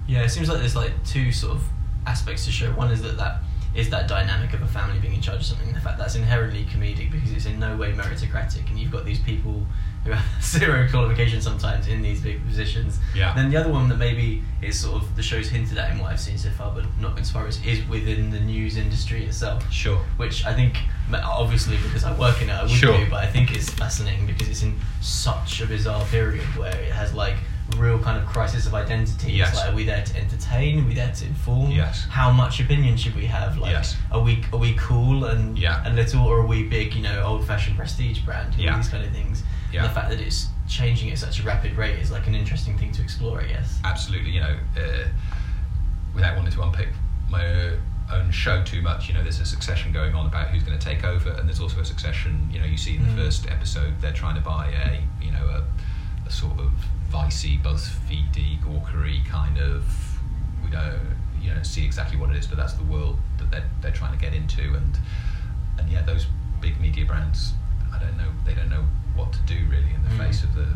Yeah, 0.08 0.24
it 0.24 0.30
seems 0.30 0.50
like 0.50 0.60
there's 0.60 0.76
like 0.76 0.92
two 1.06 1.32
sort 1.32 1.56
of 1.56 1.64
aspects 2.06 2.44
to 2.46 2.52
show. 2.52 2.72
One 2.72 2.92
is 2.92 3.02
that 3.04 3.18
that 3.18 3.38
is 3.74 3.90
that 3.92 4.08
dynamic 4.10 4.54
of 4.54 4.62
a 4.62 4.68
family 4.68 5.00
being 5.00 5.14
in 5.14 5.22
charge 5.22 5.40
of 5.40 5.46
something. 5.46 5.68
and 5.70 5.78
The 5.78 5.82
fact 5.82 5.98
that's 5.98 6.16
inherently 6.16 6.66
comedic 6.66 7.10
because 7.12 7.32
it's 7.32 7.46
in 7.46 7.58
no 7.60 7.78
way 7.78 7.94
meritocratic, 7.94 8.68
and 8.70 8.78
you've 8.78 8.92
got 8.92 9.06
these 9.06 9.20
people 9.20 9.66
who 10.04 10.12
have 10.12 10.44
zero 10.44 10.88
qualifications 10.90 11.44
sometimes 11.44 11.88
in 11.88 12.02
these 12.02 12.22
big 12.22 12.44
positions. 12.46 13.00
Yeah. 13.16 13.34
Then 13.36 13.50
the 13.52 13.58
other 13.58 13.72
one 13.72 13.88
that 13.90 13.98
maybe 13.98 14.42
is 14.62 14.80
sort 14.80 15.02
of 15.02 15.16
the 15.16 15.22
show's 15.24 15.50
hinted 15.50 15.78
at 15.78 15.92
in 15.92 16.00
what 16.00 16.12
I've 16.12 16.20
seen 16.20 16.38
so 16.38 16.50
far, 16.50 16.72
but 16.74 16.86
not 17.00 17.20
as 17.20 17.30
far 17.32 17.48
as 17.48 17.64
is 17.66 17.88
within 17.88 18.32
the 18.32 18.40
news 18.40 18.78
industry 18.78 19.26
itself 19.26 19.70
Sure. 19.72 19.98
which 20.18 20.46
I 20.46 20.54
think, 20.54 20.78
obviously 21.14 21.78
because 21.78 22.04
I 22.04 22.18
work 22.18 22.42
in 22.42 22.50
it, 22.50 22.54
I 22.54 22.64
would 22.64 22.72
Sure. 22.72 22.98
do, 22.98 23.10
but 23.10 23.24
I 23.24 23.28
think 23.28 23.52
it's 23.56 23.70
fascinating 23.70 24.26
because 24.26 24.48
it's 24.50 24.64
in 24.64 24.80
such 25.02 25.62
a 25.62 25.68
bizarre 25.68 26.04
period 26.06 26.46
where 26.58 26.76
it 26.76 26.92
has 26.92 27.14
like 27.14 27.36
real 27.78 28.00
kind 28.00 28.18
of 28.18 28.26
crisis 28.26 28.66
of 28.66 28.74
identity. 28.74 29.32
Yes. 29.32 29.56
Like, 29.56 29.70
are 29.72 29.76
we 29.76 29.86
there 29.86 30.04
to 30.04 30.18
entertain? 30.18 30.84
Are 30.84 30.88
we 30.88 30.94
there 30.94 31.12
to 31.12 31.26
inform? 31.26 31.72
Yes. 31.72 32.06
How 32.10 32.30
much 32.32 32.60
opinion 32.60 32.98
should 32.98 33.16
we 33.16 33.26
have? 33.28 33.58
Like, 33.58 33.72
Yes. 33.72 33.96
are 34.12 34.20
we 34.20 34.44
are 34.52 34.58
we 34.60 34.74
cool 34.74 35.26
and 35.26 35.58
Yeah. 35.58 35.82
and 35.86 35.96
little, 35.96 36.26
or 36.26 36.40
are 36.40 36.46
we 36.46 36.64
big? 36.64 36.94
You 36.96 37.04
know, 37.04 37.24
old 37.24 37.46
fashioned 37.48 37.78
prestige 37.78 38.20
brand? 38.20 38.56
Yeah. 38.58 38.76
These 38.76 38.90
kind 38.90 39.06
of 39.06 39.12
things. 39.14 39.44
Yeah. 39.72 39.84
The 39.88 39.94
fact 39.94 40.10
that 40.10 40.20
it's 40.20 40.48
changing 40.68 41.12
at 41.12 41.18
such 41.18 41.40
a 41.40 41.44
rapid 41.44 41.76
rate 41.78 42.00
is 42.00 42.12
like 42.12 42.28
an 42.28 42.36
interesting 42.36 42.78
thing 42.78 42.92
to 42.94 43.02
explore, 43.02 43.40
I 43.42 43.46
guess. 43.46 43.80
absolutely, 43.84 44.32
you 44.32 44.42
know, 44.42 44.56
uh, 44.78 45.08
without 46.14 46.36
wanting 46.36 46.52
to 46.54 46.62
unpick 46.62 46.90
my 47.30 47.72
own 48.12 48.30
show 48.32 48.62
too 48.64 48.82
much, 48.82 49.08
you 49.08 49.14
know, 49.14 49.24
there's 49.24 49.40
a 49.40 49.46
succession 49.46 49.92
going 49.94 50.14
on 50.14 50.26
about 50.26 50.50
who's 50.50 50.64
going 50.64 50.78
to 50.78 50.84
take 50.86 51.04
over, 51.06 51.30
and 51.32 51.48
there's 51.48 51.62
also 51.62 51.80
a 51.80 51.86
succession, 51.86 52.50
you 52.52 52.60
know, 52.60 52.66
you 52.66 52.78
see 52.78 52.96
in 52.98 53.04
the 53.04 53.12
Mm. 53.14 53.26
first 53.26 53.48
episode, 53.50 53.94
they're 54.02 54.12
trying 54.12 54.36
to 54.36 54.42
buy 54.42 54.68
a, 54.68 55.02
you 55.24 55.32
know, 55.32 55.46
a, 55.48 55.64
a 56.28 56.32
sort 56.32 56.60
of 56.60 56.72
vicey, 57.10 57.62
BuzzFeedy, 57.62 58.60
gawkery 58.64 59.26
kind 59.26 59.58
of, 59.58 59.86
we 60.64 60.70
don't, 60.72 61.00
you 61.42 61.54
know, 61.54 61.62
see 61.64 61.86
exactly 61.86 62.18
what 62.18 62.30
it 62.32 62.36
is, 62.38 62.48
but 62.48 62.58
that's 62.58 62.74
the 62.74 62.84
world 62.84 63.18
that 63.38 63.50
they're 63.52 63.70
they're 63.82 63.92
trying 63.92 64.12
to 64.14 64.20
get 64.20 64.34
into, 64.34 64.62
and 64.76 65.00
and 65.80 65.90
yeah, 65.90 66.02
those 66.04 66.28
big 66.60 66.80
media 66.82 67.06
brands, 67.06 67.54
I 67.94 67.98
don't 68.00 68.18
know, 68.18 68.30
they 68.46 68.54
don't 68.54 68.70
know 68.70 68.84
what 69.16 69.32
to 69.34 69.40
do 69.42 69.56
really 69.70 69.94
in 69.94 70.04
the 70.04 70.10
Mm. 70.10 70.18
face 70.28 70.44
of 70.44 70.54
the 70.56 70.68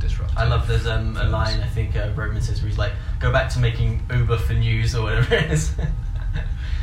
disruption. 0.00 0.36
I 0.38 0.44
love 0.46 0.66
there's 0.68 0.86
um, 0.86 1.16
a 1.16 1.24
line 1.24 1.60
I 1.60 1.66
think 1.68 1.96
uh, 1.96 2.10
Roman 2.14 2.42
says 2.42 2.60
where 2.60 2.68
he's 2.68 2.78
like, 2.78 2.92
"Go 3.20 3.32
back 3.32 3.48
to 3.52 3.58
making 3.58 4.02
Uber 4.12 4.36
for 4.38 4.54
news 4.54 4.94
or 4.94 5.02
whatever 5.04 5.34
it 5.34 5.50
is." 5.50 5.74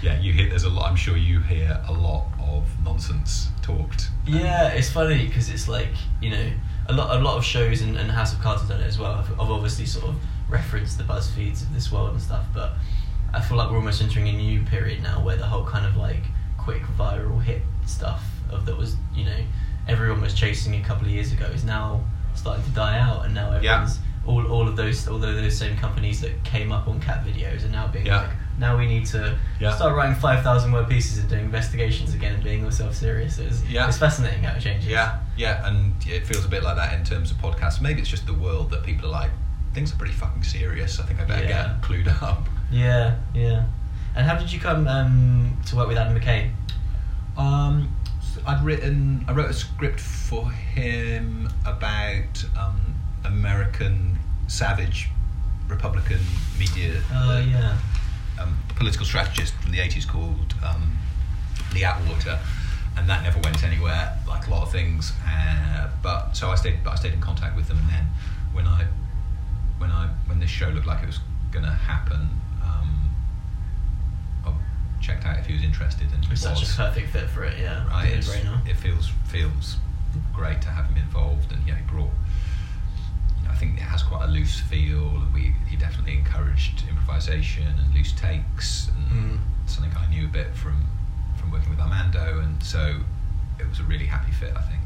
Yeah, 0.02 0.18
you 0.22 0.32
hear 0.32 0.48
there's 0.48 0.64
a 0.64 0.70
lot. 0.70 0.90
I'm 0.90 0.96
sure 0.96 1.18
you 1.18 1.42
hear 1.42 1.78
a 1.86 1.92
lot 1.92 2.28
of 2.40 2.66
nonsense 2.86 3.50
talked. 3.62 4.10
yeah, 4.26 4.70
it's 4.70 4.90
funny 4.90 5.28
because 5.28 5.50
it's 5.50 5.68
like 5.68 5.90
you 6.22 6.30
know 6.30 6.52
a 6.88 6.94
lot 6.94 7.18
a 7.18 7.20
lot 7.20 7.36
of 7.38 7.44
shows 7.44 7.82
and, 7.82 7.98
and 7.98 8.10
House 8.10 8.32
of 8.34 8.40
Cards 8.40 8.62
have 8.62 8.70
done 8.70 8.80
it 8.80 8.88
as 8.88 8.98
well. 8.98 9.16
Have, 9.16 9.28
have 9.28 9.52
obviously 9.52 9.86
sort 9.86 10.06
of 10.06 10.16
referenced 10.48 10.98
the 11.00 11.04
BuzzFeeds 11.04 11.64
of 11.64 11.74
this 11.74 11.92
world 11.92 12.12
and 12.12 12.22
stuff, 12.22 12.46
but 12.54 12.76
I 13.34 13.42
feel 13.42 13.58
like 13.58 13.70
we're 13.70 13.76
almost 13.78 14.02
entering 14.02 14.30
a 14.30 14.32
new 14.32 14.62
period 14.64 15.04
now 15.04 15.22
where 15.22 15.36
the 15.36 15.46
whole 15.46 15.66
kind 15.66 15.86
of 15.86 15.98
like 15.98 16.24
quick 16.58 16.84
viral 16.98 17.44
hit 17.44 17.62
stuff 17.86 18.24
of 18.50 18.66
that 18.68 18.78
was 18.78 18.96
you 19.14 19.26
know 19.26 19.44
everyone 19.90 20.22
was 20.22 20.34
chasing 20.34 20.76
a 20.76 20.82
couple 20.84 21.06
of 21.08 21.12
years 21.12 21.32
ago 21.34 21.46
is 21.46 21.64
now 21.64 22.02
starting 22.36 22.64
to 22.64 22.70
die 22.72 22.98
out, 23.00 23.26
and 23.26 23.34
now 23.34 23.48
Yeah. 23.52 23.56
everyone's 23.74 24.00
all 24.26 24.46
all 24.48 24.68
of 24.68 24.76
those 24.76 25.08
although 25.08 25.34
those 25.34 25.58
same 25.58 25.76
companies 25.78 26.22
that 26.22 26.44
came 26.44 26.72
up 26.72 26.88
on 26.88 27.00
cat 27.00 27.26
videos 27.26 27.66
are 27.66 27.70
now 27.70 27.88
being 27.88 28.06
Yeah. 28.06 28.18
like 28.22 28.30
now 28.60 28.78
we 28.78 28.86
need 28.86 29.06
to 29.08 29.36
Yeah. 29.60 29.74
start 29.74 29.96
writing 29.96 30.16
five 30.16 30.44
thousand 30.44 30.72
word 30.74 30.88
pieces 30.90 31.18
and 31.20 31.30
doing 31.30 31.46
investigations 31.46 32.14
again 32.14 32.34
and 32.36 32.44
being 32.44 32.64
ourselves 32.66 32.98
serious. 32.98 33.40
It's, 33.40 33.64
Yeah. 33.64 33.88
it's 33.88 33.98
fascinating 33.98 34.44
how 34.44 34.54
it 34.56 34.62
changes. 34.62 34.88
Yeah, 34.90 35.16
yeah, 35.38 35.66
and 35.68 35.94
it 36.06 36.28
feels 36.28 36.44
a 36.46 36.50
bit 36.50 36.62
like 36.64 36.76
that 36.76 36.94
in 36.94 37.04
terms 37.06 37.32
of 37.32 37.38
podcasts. 37.38 37.80
Maybe 37.82 38.02
it's 38.02 38.10
just 38.10 38.26
the 38.28 38.34
world 38.34 38.70
that 38.72 38.84
people 38.84 39.08
are 39.08 39.12
like, 39.22 39.32
things 39.74 39.94
are 39.94 39.96
pretty 39.96 40.14
fucking 40.14 40.44
serious. 40.44 41.00
I 41.00 41.04
think 41.06 41.22
I 41.22 41.24
better 41.24 41.46
Yeah. 41.48 41.68
get 41.68 41.82
clued 41.82 42.22
up. 42.22 42.48
yeah, 42.70 43.16
yeah. 43.34 43.64
And 44.16 44.28
how 44.28 44.36
did 44.36 44.52
you 44.52 44.60
come 44.60 44.88
um, 44.88 45.58
to 45.68 45.76
work 45.78 45.88
with 45.88 45.98
Adam 45.98 46.20
McKay? 46.20 46.50
Um, 47.38 47.74
so 47.99 47.99
I'd 48.46 48.64
written, 48.64 49.26
I 49.28 49.34
wrote 49.34 49.50
a 49.50 49.54
script 49.54 50.00
for 50.00 50.50
him 50.52 51.50
about 51.66 52.46
um, 52.60 52.96
American 53.26 54.18
savage 54.48 55.10
Republican 55.68 56.20
media. 56.58 57.02
Oh 57.14 57.32
uh, 57.32 57.40
yeah, 57.40 57.78
um, 58.42 58.58
political 58.76 59.06
strategist 59.06 59.54
from 59.56 59.72
the 59.72 59.78
80s 59.78 60.08
called 60.08 60.56
um, 60.66 60.98
Lee 61.74 61.84
Atwater, 61.84 62.40
and 62.98 63.08
that 63.10 63.24
never 63.24 63.40
went 63.40 63.64
anywhere, 63.64 64.18
like 64.28 64.48
a 64.48 64.52
lot 64.52 64.64
of 64.64 64.72
things. 64.72 65.14
Uh, 65.28 65.90
but 66.02 66.34
so 66.34 66.50
I 66.50 66.56
stayed, 66.56 66.84
but 66.84 66.92
I 66.92 66.96
stayed 66.96 67.14
in 67.14 67.22
contact 67.22 67.56
with 67.56 67.68
them, 67.68 67.78
and 67.80 67.90
then 67.90 68.08
when 68.54 68.66
I, 68.66 68.86
when 69.78 69.92
I, 69.92 70.10
when 70.26 70.40
this 70.40 70.50
show 70.50 70.70
looked 70.70 70.88
like 70.88 71.04
it 71.04 71.08
was 71.08 71.20
going 71.52 71.66
to 71.66 71.72
happen, 71.72 72.30
um, 72.64 73.09
checked 75.02 75.26
out 75.26 75.38
if 75.40 75.46
he 75.46 75.54
was 75.54 75.64
interested, 75.64 76.12
and 76.14 76.24
he 76.26 76.32
it's 76.34 76.42
such 76.42 76.64
a 76.64 76.74
perfect 76.76 77.10
fit 77.12 77.30
for 77.30 77.44
it. 77.44 77.58
Yeah, 77.60 77.88
Right, 77.88 78.06
Good 78.10 78.20
it's- 78.20 78.30
brainer. 78.36 78.68
it 78.68 78.76
feels 78.78 79.08
feels 79.28 79.78
great 80.34 80.62
to 80.64 80.70
have 80.70 80.86
him 80.88 80.98
involved, 80.98 81.52
and 81.52 81.66
yeah, 81.68 81.76
he 81.76 81.84
brought. 81.84 82.12
You 83.40 83.46
know, 83.46 83.52
I 83.52 83.56
think 83.56 83.78
it 83.78 83.84
has 83.84 84.04
quite 84.04 84.26
a 84.26 84.32
loose 84.32 84.60
feel, 84.60 85.08
and 85.10 85.34
we 85.34 85.54
he 85.68 85.76
definitely 85.78 86.18
encouraged 86.18 86.84
improvisation 86.90 87.68
and 87.68 87.94
loose 87.94 88.12
takes, 88.14 88.90
and 88.90 89.08
Mm. 89.12 89.40
something 89.66 89.96
I 89.98 90.06
knew 90.08 90.26
a 90.26 90.30
bit 90.30 90.56
from 90.56 90.86
from 91.38 91.52
working 91.52 91.70
with 91.70 91.80
Armando, 91.80 92.40
and 92.40 92.62
so 92.62 93.02
it 93.60 93.68
was 93.70 93.80
a 93.80 93.84
really 93.84 94.06
happy 94.06 94.32
fit, 94.32 94.54
I 94.56 94.62
think. 94.62 94.82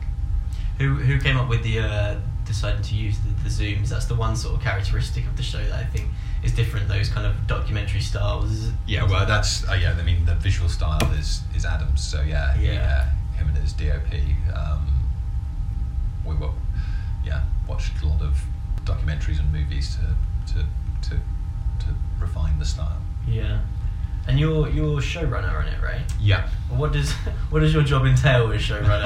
Who 0.79 0.96
who 0.96 1.20
came 1.20 1.38
up 1.38 1.48
with 1.50 1.63
the 1.63 1.79
uh, 1.79 2.15
deciding 2.46 2.82
to 2.84 2.96
use 2.96 3.17
the, 3.20 3.29
the 3.43 3.50
zooms? 3.50 3.89
That's 3.89 4.05
the 4.05 4.15
one 4.15 4.36
sort 4.36 4.55
of 4.55 4.62
characteristic 4.62 5.25
of 5.25 5.36
the 5.38 5.43
show 5.43 5.63
that 5.63 5.74
I 5.79 5.84
think 5.86 6.10
is 6.43 6.51
different. 6.53 6.88
Those 6.88 7.09
kind 7.09 7.25
of 7.25 7.47
documentary 7.47 8.01
styles. 8.01 8.69
Yeah, 8.88 9.03
well, 9.03 9.25
that's 9.25 9.67
uh, 9.67 9.73
yeah. 9.73 9.95
I 10.00 10.03
mean, 10.03 10.25
the 10.25 10.35
visual 10.35 10.69
style 10.69 11.12
is 11.13 11.41
is 11.55 11.65
Adams, 11.65 12.01
so 12.03 12.21
yeah, 12.21 12.55
Yeah. 12.57 13.05
uh, 13.33 13.38
him 13.38 13.47
and 13.50 13.57
his 13.57 13.73
DOP. 13.73 14.13
Um, 14.55 14.89
we 16.25 16.35
were, 16.35 16.51
yeah, 17.25 17.41
watched 17.67 18.01
a 18.01 18.05
lot 18.07 18.21
of 18.21 18.38
documentaries 18.85 19.39
and 19.39 19.51
movies 19.51 19.95
to 19.97 20.53
to 20.53 20.59
to 21.09 21.15
to 21.15 21.88
refine 22.19 22.59
the 22.59 22.65
style. 22.65 23.01
yeah. 23.27 23.59
And 24.25 24.39
you're 24.39 24.69
you're 24.69 25.01
showrunner 25.01 25.59
on 25.59 25.67
it, 25.67 25.81
right? 25.83 26.00
Yeah, 26.17 26.47
What 26.69 26.93
does 26.93 27.12
what 27.50 27.59
does 27.59 27.73
your 27.73 27.83
job 27.83 28.05
entail 28.05 28.51
as 28.53 28.62
showrunner? 28.62 29.03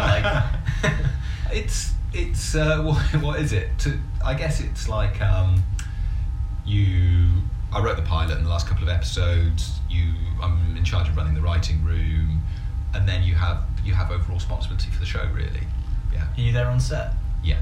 Like, 0.84 0.94
it's 1.52 1.94
it's 2.14 2.54
uh, 2.56 2.82
what, 2.84 3.24
what 3.24 3.40
is 3.40 3.52
it? 3.52 3.70
To, 3.80 4.00
I 4.24 4.36
guess 4.36 4.60
it's 4.62 4.88
like 4.88 5.20
um, 5.22 5.64
you. 6.68 7.30
I 7.74 7.82
wrote 7.82 7.98
the 7.98 8.04
pilot 8.04 8.38
in 8.38 8.44
the 8.44 8.50
last 8.50 8.68
couple 8.68 8.84
of 8.84 8.90
episodes. 8.90 9.80
You, 9.90 10.14
I'm 10.42 10.76
in 10.78 10.84
charge 10.86 11.10
of 11.10 11.18
running 11.18 11.34
the 11.34 11.42
writing 11.42 11.84
room, 11.84 12.42
and 12.94 13.08
then 13.08 13.24
you 13.24 13.36
have 13.36 13.64
you 13.84 13.94
have 13.94 14.12
overall 14.12 14.36
responsibility 14.38 14.90
for 14.92 15.00
the 15.00 15.06
show. 15.06 15.28
Really, 15.34 15.68
yeah, 16.14 16.28
are 16.36 16.42
you 16.42 16.52
there 16.54 16.68
on 16.68 16.80
set? 16.80 17.14
yeah. 17.44 17.60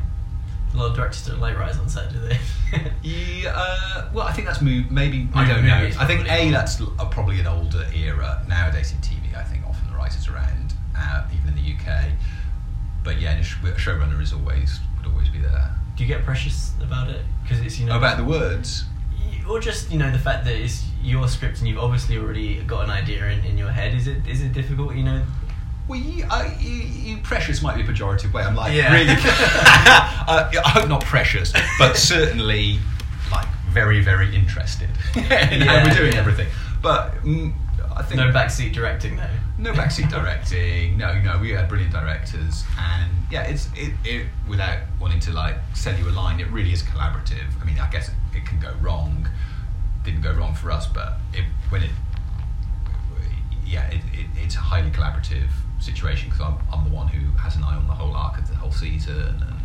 A 0.74 0.78
lot 0.78 0.90
of 0.90 0.96
directors 0.98 1.26
don't 1.26 1.40
like 1.40 1.58
writers 1.58 1.80
on 1.80 1.88
set, 1.88 2.12
do 2.12 2.20
they? 2.20 2.38
Yeah, 3.02 3.54
uh, 3.56 4.10
well, 4.14 4.28
I 4.28 4.34
think 4.34 4.46
that's 4.46 4.62
mo- 4.62 4.84
maybe 4.90 5.30
I 5.34 5.48
don't 5.48 5.66
know. 5.66 5.90
I 5.98 6.06
think 6.06 6.30
a 6.30 6.52
that's 6.52 6.82
uh, 6.82 7.06
probably 7.10 7.40
an 7.40 7.48
older 7.48 7.86
era 7.96 8.44
nowadays 8.50 8.92
in 8.92 8.98
TV. 8.98 9.34
I 9.38 9.44
think 9.44 9.66
often 9.66 9.90
the 9.90 9.96
writers 9.96 10.28
around, 10.28 10.74
uh, 10.98 11.26
even 11.34 11.56
in 11.58 11.64
the 11.64 11.74
UK. 11.76 12.10
But 13.06 13.22
yeah, 13.22 13.38
a 13.38 13.40
a 13.40 13.44
showrunner 13.76 14.22
is 14.22 14.34
always 14.34 14.80
would 14.98 15.06
always 15.10 15.30
be 15.30 15.40
there. 15.40 15.74
Do 15.96 16.04
you 16.04 16.10
get 16.10 16.26
precious 16.26 16.74
about 16.82 17.10
it? 17.10 17.22
Because 17.44 17.60
it's 17.62 17.80
you 17.80 17.86
know 17.86 17.96
About 17.98 18.18
the 18.18 18.26
words, 18.26 18.84
or 19.50 19.60
just 19.60 19.92
you 19.92 19.98
know 19.98 20.12
the 20.12 20.20
fact 20.20 20.46
that 20.46 20.56
it's 20.56 20.84
your 21.04 21.28
script 21.28 21.60
and 21.60 21.68
you've 21.68 21.78
obviously 21.78 22.18
already 22.18 22.62
got 22.64 22.84
an 22.84 22.90
idea 22.90 23.26
in, 23.28 23.44
in 23.46 23.58
your 23.58 23.70
head. 23.70 23.94
Is 23.94 24.08
it 24.08 24.26
is 24.28 24.42
it 24.42 24.54
difficult? 24.54 24.96
You 24.96 25.04
know. 25.04 25.24
Well, 25.88 26.00
you, 26.00 26.26
I, 26.32 26.58
you, 26.60 26.72
you, 26.72 27.18
precious 27.18 27.62
might 27.62 27.76
be 27.76 27.84
a 27.84 27.86
pejorative 27.86 28.34
way. 28.34 28.42
I'm 28.42 28.56
like, 28.56 28.74
Yeah. 28.74 28.92
really? 28.92 29.06
uh, 29.18 30.50
I 30.66 30.70
hope 30.70 30.90
not 30.90 31.06
precious, 31.06 31.54
but 31.78 31.96
certainly 31.96 32.80
like 33.32 33.46
very, 33.70 34.02
very 34.02 34.36
interested 34.36 34.90
in 35.16 35.22
how 35.62 35.84
we're 35.84 35.94
doing 35.94 36.14
yeah. 36.14 36.20
everything. 36.20 36.48
But 36.82 37.14
mm, 37.24 37.54
I 37.96 38.02
think 38.02 38.20
No 38.20 38.32
backseat 38.32 38.74
directing 38.74 39.16
though. 39.16 39.30
no 39.60 39.74
backseat 39.74 40.10
directing. 40.10 40.98
No, 40.98 41.22
no, 41.22 41.38
we 41.38 41.52
had 41.52 41.70
brilliant 41.70 41.94
directors, 41.94 42.64
and 42.80 43.12
yeah, 43.30 43.44
it's 43.44 43.70
it, 43.76 43.94
it 44.04 44.26
without 44.48 44.80
wanting 45.00 45.20
to 45.20 45.34
like 45.34 45.56
sell 45.76 45.96
you 46.00 46.10
a 46.10 46.12
line. 46.12 46.40
It 46.40 46.50
really 46.50 46.74
is 46.74 46.82
collaborative. 46.82 47.46
I 47.62 47.66
mean, 47.66 47.78
I 47.80 47.88
guess 47.92 48.08
it, 48.10 48.16
it 48.34 48.46
can 48.48 48.60
go 48.60 48.74
wrong. 48.82 49.28
Didn't 50.06 50.22
go 50.22 50.34
wrong 50.34 50.54
for 50.54 50.72
us, 50.72 50.86
but 50.86 51.14
it, 51.34 51.44
when 51.70 51.82
it 51.84 51.90
yeah, 53.66 53.88
it, 53.88 54.02
it, 54.14 54.28
it's 54.38 54.56
a 54.56 54.60
highly 54.60 54.92
collaborative 54.92 55.50
situation 55.80 56.30
because 56.30 56.42
I'm, 56.46 56.58
I'm 56.72 56.88
the 56.88 56.96
one 56.96 57.08
who 57.08 57.32
has 57.38 57.56
an 57.56 57.64
eye 57.64 57.76
on 57.76 57.88
the 57.88 57.94
whole 57.94 58.16
arc 58.16 58.38
of 58.38 58.48
the 58.48 58.56
whole 58.56 58.72
season, 58.72 59.18
and 59.20 59.60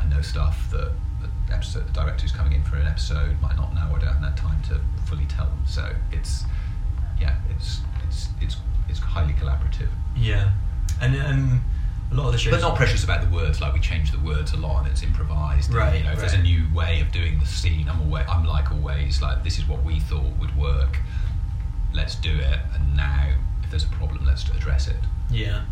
I 0.00 0.04
know 0.06 0.22
stuff 0.22 0.70
that 0.70 0.92
the 1.20 1.54
episode 1.54 1.86
the 1.86 1.92
director 1.92 2.22
who's 2.22 2.32
coming 2.32 2.52
in 2.54 2.62
for 2.62 2.76
an 2.76 2.86
episode 2.86 3.40
might 3.40 3.56
not 3.56 3.74
know. 3.74 3.94
I 3.94 3.98
don't 3.98 4.12
have 4.14 4.22
that 4.22 4.36
time 4.36 4.62
to 4.64 4.80
fully 5.04 5.26
tell 5.26 5.46
them. 5.46 5.62
So 5.66 5.92
it's 6.12 6.44
yeah, 7.20 7.36
it's 7.50 7.80
it's 8.06 8.28
it's 8.40 8.56
it's 8.88 8.98
highly 8.98 9.34
collaborative, 9.34 9.90
Yeah, 10.16 10.52
and 11.00 11.14
um, 11.20 11.64
a 12.10 12.14
lot 12.14 12.26
of 12.26 12.32
the 12.32 12.38
shows. 12.38 12.52
but 12.52 12.60
not 12.60 12.76
precious 12.76 13.04
about 13.04 13.20
the 13.22 13.28
words. 13.34 13.60
Like 13.60 13.72
we 13.74 13.80
change 13.80 14.10
the 14.12 14.18
words 14.20 14.52
a 14.52 14.56
lot, 14.56 14.78
and 14.80 14.88
it's 14.88 15.02
improvised. 15.02 15.68
and, 15.70 15.78
Right, 15.78 15.98
you 15.98 16.04
know, 16.04 16.12
if 16.12 16.20
there's 16.20 16.34
a 16.34 16.42
new 16.42 16.64
way 16.74 17.00
of 17.00 17.12
doing 17.12 17.38
the 17.38 17.46
scene, 17.46 17.88
I'm 17.88 18.12
I'm 18.14 18.44
like 18.44 18.70
always 18.72 19.20
like 19.22 19.44
this 19.44 19.58
is 19.58 19.66
what 19.68 19.82
we 19.84 20.00
thought 20.00 20.24
would 20.40 20.56
work. 20.56 20.98
Let's 21.92 22.14
do 22.16 22.30
it, 22.30 22.58
and 22.74 22.96
now 22.96 23.30
if 23.62 23.70
there's 23.70 23.84
a 23.84 23.88
problem, 23.88 24.24
let's 24.26 24.48
address 24.48 24.88
it. 24.88 24.96
Yeah, 25.30 25.64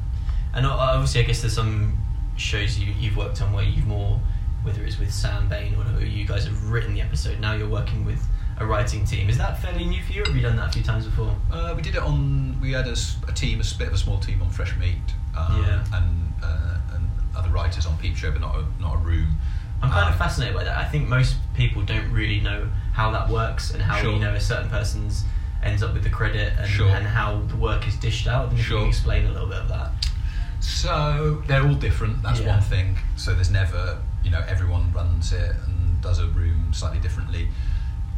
and 0.54 0.66
obviously, 0.66 1.20
I 1.22 1.24
guess 1.24 1.40
there's 1.40 1.54
some 1.54 1.98
shows 2.36 2.78
you 2.78 2.92
you've 2.98 3.16
worked 3.16 3.40
on 3.40 3.52
where 3.52 3.64
you've 3.64 3.86
more, 3.86 4.20
whether 4.62 4.82
it's 4.84 4.98
with 4.98 5.12
Sam 5.12 5.48
Bain 5.48 5.74
or 5.74 5.78
whatever, 5.78 6.04
you 6.04 6.26
guys 6.26 6.44
have 6.44 6.70
written 6.70 6.94
the 6.94 7.00
episode. 7.00 7.40
Now 7.40 7.54
you're 7.54 7.68
working 7.68 8.04
with 8.04 8.22
a 8.58 8.66
writing 8.66 9.04
team. 9.04 9.28
Is 9.28 9.38
that 9.38 9.60
fairly 9.60 9.84
new 9.84 10.02
for 10.02 10.12
you? 10.12 10.22
Or 10.22 10.26
have 10.26 10.34
you 10.36 10.42
done 10.42 10.56
that 10.56 10.70
a 10.70 10.72
few 10.72 10.82
times 10.82 11.04
before? 11.06 11.34
Uh, 11.52 11.74
we 11.76 11.82
did 11.82 11.94
it 11.94 12.02
on. 12.02 12.58
We 12.60 12.72
had 12.72 12.86
a 12.88 12.94
team, 13.32 13.60
a 13.60 13.78
bit 13.78 13.88
of 13.88 13.94
a 13.94 13.98
small 13.98 14.18
team 14.18 14.42
on 14.42 14.50
Fresh 14.50 14.76
Meat, 14.78 14.96
um, 15.36 15.62
Yeah. 15.62 15.84
and 15.98 16.32
uh, 16.42 16.78
and 16.94 17.08
other 17.36 17.48
writers 17.50 17.86
on 17.86 17.96
Peep 17.98 18.16
Show, 18.16 18.30
but 18.30 18.40
not 18.40 18.56
a, 18.56 18.64
not 18.80 18.94
a 18.94 18.98
room. 18.98 19.36
I'm 19.82 19.90
kind 19.90 20.06
Um, 20.06 20.12
of 20.12 20.18
fascinated 20.18 20.54
by 20.56 20.64
that. 20.64 20.76
I 20.78 20.84
think 20.84 21.08
most 21.08 21.36
people 21.54 21.82
don't 21.82 22.10
really 22.10 22.40
know 22.40 22.68
how 22.92 23.10
that 23.10 23.28
works 23.28 23.72
and 23.72 23.82
how 23.82 23.96
Sure. 24.00 24.12
you 24.12 24.18
know 24.18 24.32
a 24.34 24.40
certain 24.40 24.70
person's 24.70 25.24
ends 25.62 25.82
up 25.82 25.92
with 25.94 26.02
the 26.04 26.10
credit 26.10 26.52
and, 26.58 26.68
Sure. 26.68 26.88
and 26.88 27.06
how 27.06 27.40
the 27.48 27.56
work 27.56 27.86
is 27.88 27.96
dished 27.96 28.26
out. 28.28 28.50
And 28.50 28.58
if 28.58 28.70
you 28.70 28.84
explain 28.84 29.26
a 29.26 29.30
little 29.32 29.48
bit 29.48 29.58
of 29.58 29.68
that. 29.68 29.90
So 30.60 31.42
they're 31.46 31.66
all 31.66 31.74
different. 31.74 32.22
That's 32.22 32.40
Yeah. 32.40 32.48
one 32.54 32.60
thing. 32.62 32.98
So 33.16 33.34
there's 33.34 33.50
never, 33.50 33.98
you 34.22 34.30
know, 34.30 34.42
everyone 34.48 34.92
runs 34.92 35.32
it 35.32 35.54
and 35.66 36.00
does 36.00 36.18
a 36.18 36.26
room 36.28 36.72
slightly 36.72 36.98
differently. 37.00 37.48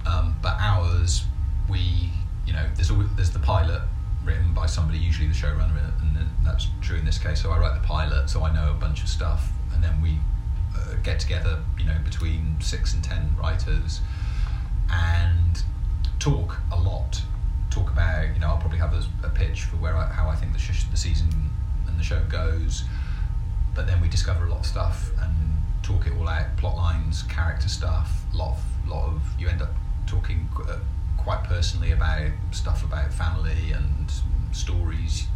Um, 0.07 0.35
but 0.43 0.57
ours, 0.61 1.25
we, 1.69 2.11
you 2.47 2.53
know, 2.53 2.65
there's 2.75 2.91
always, 2.91 3.09
there's 3.17 3.31
the 3.31 3.39
pilot 3.41 3.83
written 4.25 4.53
by 4.55 4.67
somebody, 4.67 4.99
usually 4.99 5.29
the 5.29 5.35
showrunner, 5.35 5.75
and 6.21 6.29
that's 6.45 6.69
true 6.81 6.97
in 6.99 7.05
this 7.05 7.19
case. 7.19 7.43
So 7.43 7.51
I 7.51 7.59
write 7.59 7.81
the 7.81 7.87
pilot, 7.87 8.29
so 8.29 8.43
I 8.43 8.53
know 8.53 8.71
a 8.71 8.75
bunch 8.75 9.03
of 9.03 9.09
stuff, 9.09 9.51
and 9.73 9.83
then 9.83 10.01
we 10.01 10.19
uh, 10.77 10.95
get 11.03 11.21
together, 11.21 11.63
you 11.79 11.85
know, 11.85 11.97
between 12.05 12.57
six 12.61 12.95
and 12.95 13.03
ten 13.03 13.35
writers, 13.41 14.01
and 14.91 15.63
talk 16.19 16.59
a 16.73 16.81
lot. 16.81 17.23
Talk 17.71 17.91
about, 17.91 18.35
you 18.35 18.41
know, 18.41 18.49
I'll 18.49 18.59
probably 18.59 18.79
have 18.79 18.95
a, 18.95 19.05
a 19.27 19.31
pitch 19.31 19.65
for 19.65 19.77
where 19.77 19.97
I, 19.97 20.07
how 20.07 20.29
I 20.29 20.37
think 20.37 20.53
the, 20.53 20.59
sh- 20.59 20.85
the 20.91 20.97
season 20.97 21.29
and 21.87 21.99
the 21.99 22.05
show 22.05 22.23
goes. 22.25 22.85
But 23.75 23.87
then 23.87 24.01
we 24.01 24.09
discover 24.09 24.47
a 24.47 24.51
lot 24.51 24.61
of 24.61 24.67
stuff 24.67 25.11
and 25.21 25.35
talk 25.83 26.07
it 26.07 26.13
all 26.19 26.29
out, 26.29 26.57
plot 26.57 26.77
lines, 26.77 27.23
character 27.25 27.69
stuff. 27.69 28.25
Lot 28.33 28.57
of, 28.57 28.89
lot 28.89 29.09
of 29.09 29.23
you 29.39 29.49
end 29.49 29.63
up 29.63 29.71
talking 30.07 30.49
uh, 30.69 30.79
quite 31.17 31.45
personally 31.45 31.93
about 31.93 32.31
stuff 32.51 32.83
about 32.83 33.13
family 33.13 33.73
and 33.73 34.11
stories, 34.53 35.27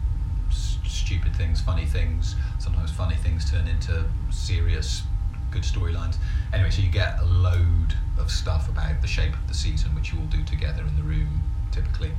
stupid 0.92 1.34
things, 1.34 1.60
funny 1.60 1.86
things. 1.86 2.36
Sometimes 2.58 2.90
funny 2.90 3.16
things 3.16 3.50
turn 3.50 3.66
into 3.66 4.04
serious, 4.30 5.02
good 5.50 5.62
storylines. 5.62 6.16
Anyway, 6.52 6.70
so 6.70 6.82
you 6.82 6.90
get 6.90 7.18
a 7.20 7.24
load 7.24 7.94
of 8.18 8.30
stuff 8.30 8.68
about 8.68 9.00
the 9.00 9.08
shape 9.08 9.34
of 9.34 9.48
the 9.48 9.54
season, 9.54 9.94
which 9.94 10.12
you 10.12 10.18
all 10.18 10.26
do 10.26 10.42
together 10.44 10.82
in 10.82 10.96
the 10.96 11.02
room, 11.02 11.42
typically. 11.70 12.12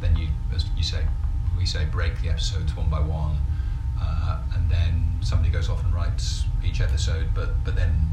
Then 0.00 0.16
you, 0.16 0.28
as 0.54 0.66
you 0.76 0.82
say, 0.82 1.04
we 1.56 1.66
say 1.66 1.84
break 1.84 2.20
the 2.22 2.30
episodes 2.30 2.76
one 2.76 2.88
by 2.88 3.00
one, 3.00 3.36
uh, 4.00 4.42
and 4.54 4.70
then 4.70 5.18
somebody 5.20 5.50
goes 5.50 5.68
off 5.68 5.82
and 5.84 5.92
writes 5.94 6.44
each 6.64 6.80
episode. 6.80 7.28
But 7.34 7.64
but 7.64 7.76
then 7.76 8.12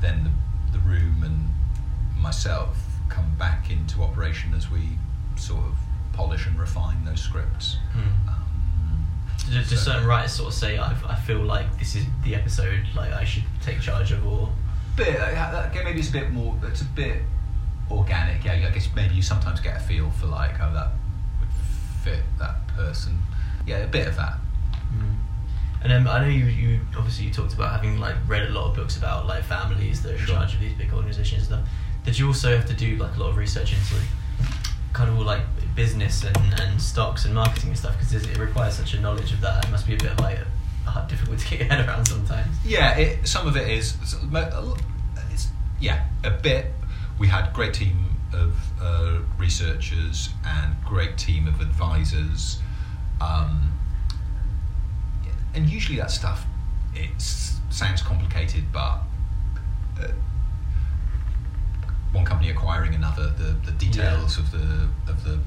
then 0.00 0.24
the, 0.24 0.78
the 0.78 0.84
room 0.84 1.22
and 1.22 1.52
myself 2.20 2.76
come 3.08 3.34
back 3.38 3.70
into 3.70 4.02
operation 4.02 4.54
as 4.54 4.70
we 4.70 4.90
sort 5.36 5.64
of 5.64 5.76
polish 6.12 6.46
and 6.46 6.58
refine 6.58 7.04
those 7.04 7.20
scripts. 7.20 7.78
Hmm. 7.92 8.28
Um, 8.28 8.51
Do, 9.50 9.58
do 9.58 9.64
so- 9.64 9.76
certain 9.76 10.06
writers 10.06 10.32
sort 10.32 10.48
of 10.48 10.54
say, 10.54 10.78
I, 10.78 10.94
I 11.06 11.14
feel 11.16 11.40
like 11.40 11.78
this 11.78 11.94
is 11.96 12.04
the 12.24 12.34
episode 12.34 12.84
like 12.94 13.12
I 13.12 13.24
should 13.24 13.44
take 13.60 13.80
charge 13.80 14.12
of, 14.12 14.26
or 14.26 14.50
bit 14.96 15.18
uh, 15.18 15.66
okay, 15.70 15.82
maybe 15.84 16.00
it's 16.00 16.10
a 16.10 16.12
bit 16.12 16.30
more 16.30 16.56
it's 16.64 16.82
a 16.82 16.84
bit 16.84 17.22
organic 17.90 18.44
yeah 18.44 18.52
I 18.52 18.70
guess 18.70 18.88
maybe 18.94 19.14
you 19.14 19.22
sometimes 19.22 19.60
get 19.60 19.76
a 19.76 19.80
feel 19.80 20.10
for 20.10 20.26
like 20.26 20.52
oh 20.60 20.72
that 20.74 20.90
would 21.40 21.48
fit 22.04 22.22
that 22.38 22.66
person 22.68 23.18
yeah 23.66 23.78
a 23.78 23.86
bit 23.86 24.06
of 24.06 24.16
that 24.16 24.34
And 25.82 25.92
um, 25.92 26.06
I 26.06 26.20
know 26.20 26.28
you, 26.28 26.44
you 26.44 26.80
obviously 26.96 27.26
you 27.26 27.32
talked 27.32 27.54
about 27.54 27.72
having 27.72 27.98
like 27.98 28.14
read 28.28 28.48
a 28.48 28.50
lot 28.50 28.70
of 28.70 28.76
books 28.76 28.96
about 28.96 29.26
like 29.26 29.42
families 29.44 30.02
that 30.02 30.10
are 30.12 30.16
in 30.16 30.20
Sure. 30.20 30.36
charge 30.36 30.54
of 30.54 30.60
these 30.60 30.74
big 30.74 30.92
organizations 30.92 31.38
and 31.42 31.46
stuff. 31.60 31.68
Did 32.04 32.18
you 32.18 32.26
also 32.28 32.54
have 32.56 32.66
to 32.66 32.74
do 32.74 32.96
like 32.96 33.16
a 33.16 33.20
lot 33.20 33.30
of 33.30 33.36
research 33.36 33.72
into 33.72 33.96
kind 34.92 35.10
of 35.10 35.16
all 35.18 35.24
like 35.24 35.42
business 35.74 36.24
and, 36.24 36.36
and 36.60 36.80
stocks 36.80 37.24
and 37.24 37.34
marketing 37.34 37.70
and 37.70 37.78
stuff 37.78 37.98
because 37.98 38.14
it 38.14 38.38
requires 38.38 38.74
such 38.74 38.94
a 38.94 39.00
knowledge 39.00 39.32
of 39.32 39.40
that. 39.40 39.64
It 39.64 39.70
must 39.70 39.86
be 39.86 39.94
a 39.94 39.98
bit 39.98 40.18
like 40.20 40.38
hard, 40.84 41.08
difficult 41.08 41.38
to 41.38 41.48
get 41.48 41.60
your 41.60 41.68
head 41.68 41.86
around 41.86 42.06
sometimes. 42.06 42.56
yeah 42.64 42.96
it, 42.98 43.26
some 43.26 43.46
of 43.46 43.56
it 43.56 43.68
is 43.68 43.96
it's 45.30 45.48
yeah 45.80 46.06
a 46.24 46.30
bit 46.30 46.66
we 47.18 47.26
had 47.28 47.52
great 47.52 47.74
team 47.74 48.16
of 48.32 48.54
uh, 48.80 49.18
researchers 49.38 50.30
and 50.44 50.74
great 50.84 51.16
team 51.18 51.46
of 51.46 51.60
advisors 51.60 52.58
um, 53.20 53.72
and 55.54 55.68
usually 55.68 55.98
that 55.98 56.10
stuff 56.10 56.44
it 56.94 57.10
sounds 57.18 58.02
complicated 58.02 58.64
but 58.72 59.00
uh, 60.00 60.08
one 62.12 62.24
company 62.24 62.50
acquiring 62.50 62.94
another, 62.94 63.30
the, 63.30 63.56
the 63.64 63.72
details 63.72 64.36
of 64.38 64.50
the 64.52 64.88
of 65.08 65.24
the 65.24 65.38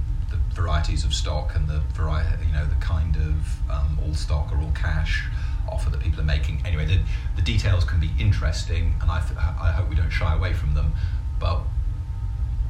varieties 0.56 1.04
of 1.04 1.14
stock 1.14 1.54
and 1.56 1.68
the 1.68 1.80
variety, 1.94 2.46
you 2.46 2.54
know, 2.54 2.66
the 2.66 2.76
kind 2.76 3.16
of 3.18 3.70
um, 3.70 4.00
all 4.06 4.14
stock 4.14 4.52
or 4.52 4.58
all 4.62 4.72
cash 4.72 5.28
offer 5.70 5.90
that 5.90 6.00
people 6.00 6.20
are 6.22 6.24
making. 6.24 6.62
Anyway, 6.66 6.86
the, 6.86 7.00
the 7.36 7.42
details 7.42 7.84
can 7.84 8.00
be 8.00 8.10
interesting, 8.20 8.96
and 9.02 9.12
I, 9.12 9.20
th- 9.22 9.38
I 9.38 9.72
hope 9.72 9.90
we 9.90 9.96
don't 9.96 10.10
shy 10.10 10.34
away 10.34 10.54
from 10.54 10.74
them. 10.74 10.94
But 11.40 11.60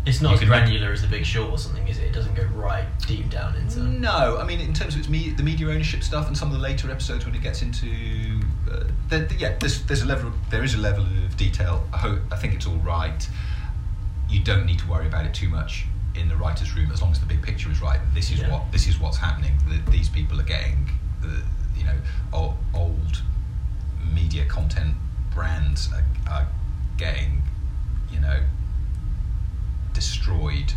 It's 0.05 0.21
not 0.21 0.33
as 0.33 0.43
granular 0.43 0.91
as 0.91 1.01
the 1.01 1.07
big 1.07 1.25
short 1.25 1.51
or 1.51 1.57
something, 1.57 1.87
is 1.87 1.99
it? 1.99 2.05
It 2.05 2.13
doesn't 2.13 2.35
go 2.35 2.43
right 2.55 2.85
deep 3.05 3.29
down 3.29 3.55
into. 3.55 3.81
no, 3.83 4.37
I 4.39 4.45
mean, 4.45 4.59
in 4.59 4.73
terms 4.73 4.95
of 4.95 5.01
its 5.01 5.09
me- 5.09 5.29
the 5.31 5.43
media 5.43 5.67
ownership 5.69 6.03
stuff 6.03 6.27
and 6.27 6.37
some 6.37 6.47
of 6.47 6.53
the 6.55 6.61
later 6.61 6.89
episodes 6.89 7.25
when 7.25 7.35
it 7.35 7.41
gets 7.43 7.61
into, 7.61 8.41
uh, 8.71 8.85
there, 9.09 9.19
there- 9.25 9.37
yeah, 9.37 9.55
there's, 9.59 9.83
there's 9.83 10.01
a 10.01 10.05
level, 10.07 10.31
there 10.49 10.63
is 10.63 10.73
a 10.73 10.79
level 10.79 11.03
of 11.25 11.37
detail. 11.37 11.85
I 11.93 11.97
hope, 11.97 12.19
I 12.31 12.37
think 12.37 12.53
it's 12.55 12.65
all 12.65 12.77
right. 12.77 13.27
You 14.29 14.39
don't 14.43 14.65
need 14.65 14.79
to 14.79 14.87
worry 14.87 15.05
about 15.07 15.25
it 15.25 15.33
too 15.35 15.49
much 15.49 15.85
in 16.17 16.27
the 16.29 16.35
writers' 16.35 16.75
room 16.75 16.91
as 16.91 17.01
long 17.01 17.11
as 17.11 17.19
the 17.19 17.25
big 17.25 17.41
picture 17.41 17.69
is 17.71 17.81
right. 17.81 17.99
This 18.13 18.31
is 18.31 18.39
Yeah. 18.39 18.51
what 18.51 18.71
this 18.71 18.87
is 18.87 18.99
what's 18.99 19.17
happening. 19.17 19.57
The, 19.67 19.91
these 19.91 20.09
people 20.09 20.39
are 20.39 20.43
getting, 20.43 20.89
the, 21.21 21.43
you 21.75 21.83
know, 21.83 21.97
old, 22.33 22.57
old 22.73 23.21
media 24.11 24.45
content 24.45 24.95
brands 25.33 25.89
are, 25.93 26.05
are 26.31 26.47
getting, 26.97 27.43
you 28.11 28.19
know, 28.19 28.43
destroyed 29.93 30.73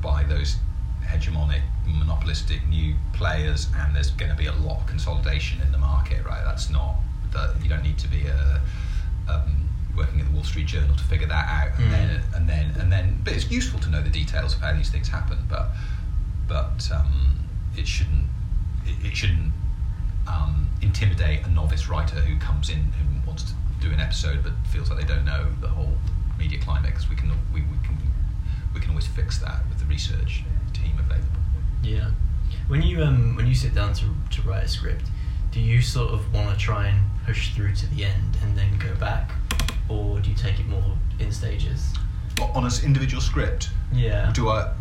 by 0.00 0.24
those 0.24 0.56
hegemonic 1.02 1.62
monopolistic 1.86 2.66
new 2.68 2.94
players 3.14 3.66
and 3.76 3.96
there's 3.96 4.10
going 4.10 4.30
to 4.30 4.36
be 4.36 4.46
a 4.46 4.52
lot 4.52 4.80
of 4.80 4.86
consolidation 4.86 5.60
in 5.62 5.72
the 5.72 5.78
market 5.78 6.22
right 6.24 6.44
that's 6.44 6.68
not 6.68 6.96
that 7.32 7.54
you 7.62 7.68
don't 7.68 7.82
need 7.82 7.98
to 7.98 8.06
be 8.08 8.26
a 8.26 8.60
um, 9.28 9.67
working 9.98 10.20
at 10.20 10.26
the 10.26 10.32
Wall 10.32 10.44
Street 10.44 10.66
Journal 10.66 10.96
to 10.96 11.04
figure 11.04 11.26
that 11.28 11.46
out 11.48 11.78
and 11.78 11.86
Mm. 11.86 11.90
then 11.90 12.10
and 12.34 12.48
then 12.48 12.66
and 12.80 12.92
then 12.92 13.20
but 13.24 13.32
it's 13.34 13.50
useful 13.50 13.78
to 13.80 13.90
know 13.90 14.00
the 14.02 14.10
details 14.10 14.54
of 14.54 14.60
how 14.60 14.72
these 14.72 14.90
things 14.90 15.08
happen 15.08 15.38
but 15.48 15.66
but 16.46 16.88
um, 16.94 17.38
it 17.76 17.86
shouldn't 17.86 18.24
it, 18.86 19.06
it 19.08 19.16
shouldn't 19.16 19.52
um, 20.26 20.68
intimidate 20.82 21.44
a 21.46 21.50
novice 21.50 21.88
writer 21.88 22.16
who 22.20 22.38
comes 22.38 22.70
in 22.70 22.92
who 22.98 23.26
wants 23.26 23.42
to 23.44 23.52
do 23.80 23.90
an 23.92 24.00
episode 24.00 24.42
but 24.42 24.52
feels 24.72 24.90
like 24.90 24.98
they 25.00 25.14
don't 25.14 25.24
know 25.24 25.46
the 25.60 25.68
whole 25.68 25.94
media 26.38 26.58
climate 26.60 26.90
because 26.92 27.08
we 27.08 27.16
can 27.16 27.30
we, 27.52 27.60
we 27.62 27.76
can 27.84 27.98
we 28.74 28.80
can 28.80 28.90
always 28.90 29.06
fix 29.06 29.38
that 29.38 29.60
with 29.68 29.78
the 29.78 29.84
research 29.86 30.44
team 30.72 30.92
available. 30.98 31.40
Yeah. 31.82 32.10
When 32.68 32.82
you 32.82 33.02
um 33.02 33.34
when 33.36 33.46
you 33.46 33.54
sit 33.54 33.74
down 33.74 33.92
to 33.94 34.04
to 34.30 34.42
write 34.42 34.64
a 34.64 34.68
script, 34.68 35.06
do 35.52 35.60
you 35.60 35.80
sort 35.82 36.10
of 36.12 36.32
want 36.32 36.50
to 36.50 36.56
try 36.56 36.88
and 36.88 37.00
push 37.26 37.54
through 37.54 37.74
to 37.76 37.86
the 37.94 38.04
end 38.04 38.36
and 38.42 38.56
then 38.56 38.78
go 38.78 38.94
back, 38.96 39.30
or 39.88 40.20
do 40.20 40.30
you 40.30 40.36
take 40.36 40.58
it 40.60 40.66
more 40.66 40.82
in 41.18 41.32
stages? 41.32 41.92
On 42.54 42.64
an 42.64 42.70
individual 42.84 43.20
script, 43.20 43.70
Yeah. 43.92 44.30
do 44.32 44.48
I 44.48 44.72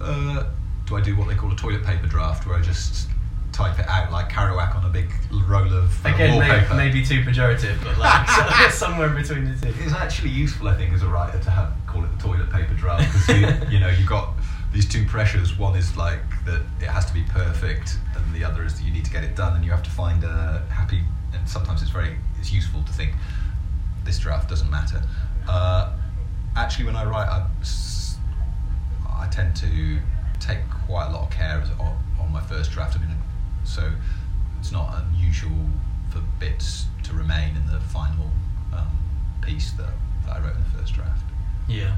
uh, 0.00 0.46
do 0.86 0.96
I 0.96 1.00
do 1.00 1.16
what 1.16 1.28
they 1.28 1.34
call 1.34 1.52
a 1.52 1.56
toilet 1.56 1.84
paper 1.84 2.06
draft, 2.06 2.46
where 2.46 2.56
I 2.56 2.62
just 2.62 3.08
type 3.52 3.78
it 3.78 3.86
out 3.88 4.10
like 4.12 4.30
Kerouac 4.30 4.74
on 4.76 4.84
a 4.84 4.88
big 4.88 5.10
roll 5.46 5.72
of 5.72 6.06
uh, 6.06 6.08
Again, 6.14 6.34
wallpaper? 6.36 6.74
maybe, 6.74 7.00
maybe 7.00 7.06
too 7.06 7.22
pejorative, 7.22 7.82
but 7.84 7.98
like 7.98 8.70
somewhere 8.72 9.08
in 9.16 9.22
between 9.22 9.44
the 9.44 9.60
two. 9.60 9.74
It's 9.82 9.92
actually 9.92 10.30
useful, 10.30 10.68
I 10.68 10.74
think, 10.76 10.92
as 10.94 11.02
a 11.02 11.08
writer 11.08 11.38
to 11.38 11.50
have 11.50 11.72
call 11.86 12.04
it 12.04 12.08
the 12.16 12.22
toilet 12.22 12.50
paper 12.50 12.74
draft 12.74 13.12
because 13.12 13.28
you, 13.40 13.68
you 13.74 13.80
know 13.80 13.88
you've 13.88 14.08
got 14.08 14.34
these 14.72 14.86
two 14.88 15.04
pressures. 15.06 15.58
One 15.58 15.76
is 15.76 15.96
like 15.96 16.20
that 16.46 16.62
it 16.80 16.86
has 16.88 17.06
to 17.06 17.14
be 17.14 17.22
perfect, 17.24 17.96
and 18.14 18.34
the 18.34 18.44
other 18.44 18.64
is 18.64 18.78
that 18.78 18.84
you 18.84 18.92
need 18.92 19.04
to 19.04 19.10
get 19.10 19.24
it 19.24 19.34
done, 19.36 19.54
and 19.56 19.64
you 19.64 19.70
have 19.70 19.82
to 19.84 19.90
find 19.90 20.22
a 20.24 20.64
happy. 20.70 21.02
And 21.32 21.48
sometimes 21.48 21.80
it's 21.82 21.90
very 21.90 22.16
it's 22.38 22.52
useful 22.52 22.82
to 22.82 22.92
think 22.92 23.12
this 24.04 24.18
draft 24.18 24.48
doesn't 24.48 24.70
matter. 24.70 25.02
Uh, 25.48 25.92
actually, 26.56 26.86
when 26.86 26.96
I 26.96 27.04
write, 27.04 27.28
I 27.28 27.46
tend 29.30 29.56
to 29.56 29.98
take 30.38 30.58
quite 30.86 31.08
a 31.08 31.12
lot 31.12 31.24
of 31.24 31.30
care 31.30 31.62
on, 31.78 31.98
on 32.20 32.32
my 32.32 32.40
first 32.40 32.72
draft. 32.72 32.96
I 32.96 33.00
mean, 33.00 33.16
so 33.64 33.90
it's 34.58 34.72
not 34.72 35.02
unusual 35.02 35.66
for 36.10 36.20
bits 36.38 36.86
to 37.04 37.12
remain 37.12 37.56
in 37.56 37.66
the 37.66 37.80
final 37.80 38.30
um, 38.72 38.98
piece 39.42 39.72
that, 39.72 39.90
that 40.26 40.36
I 40.36 40.40
wrote 40.40 40.56
in 40.56 40.64
the 40.64 40.78
first 40.78 40.94
draft. 40.94 41.24
Yeah. 41.68 41.96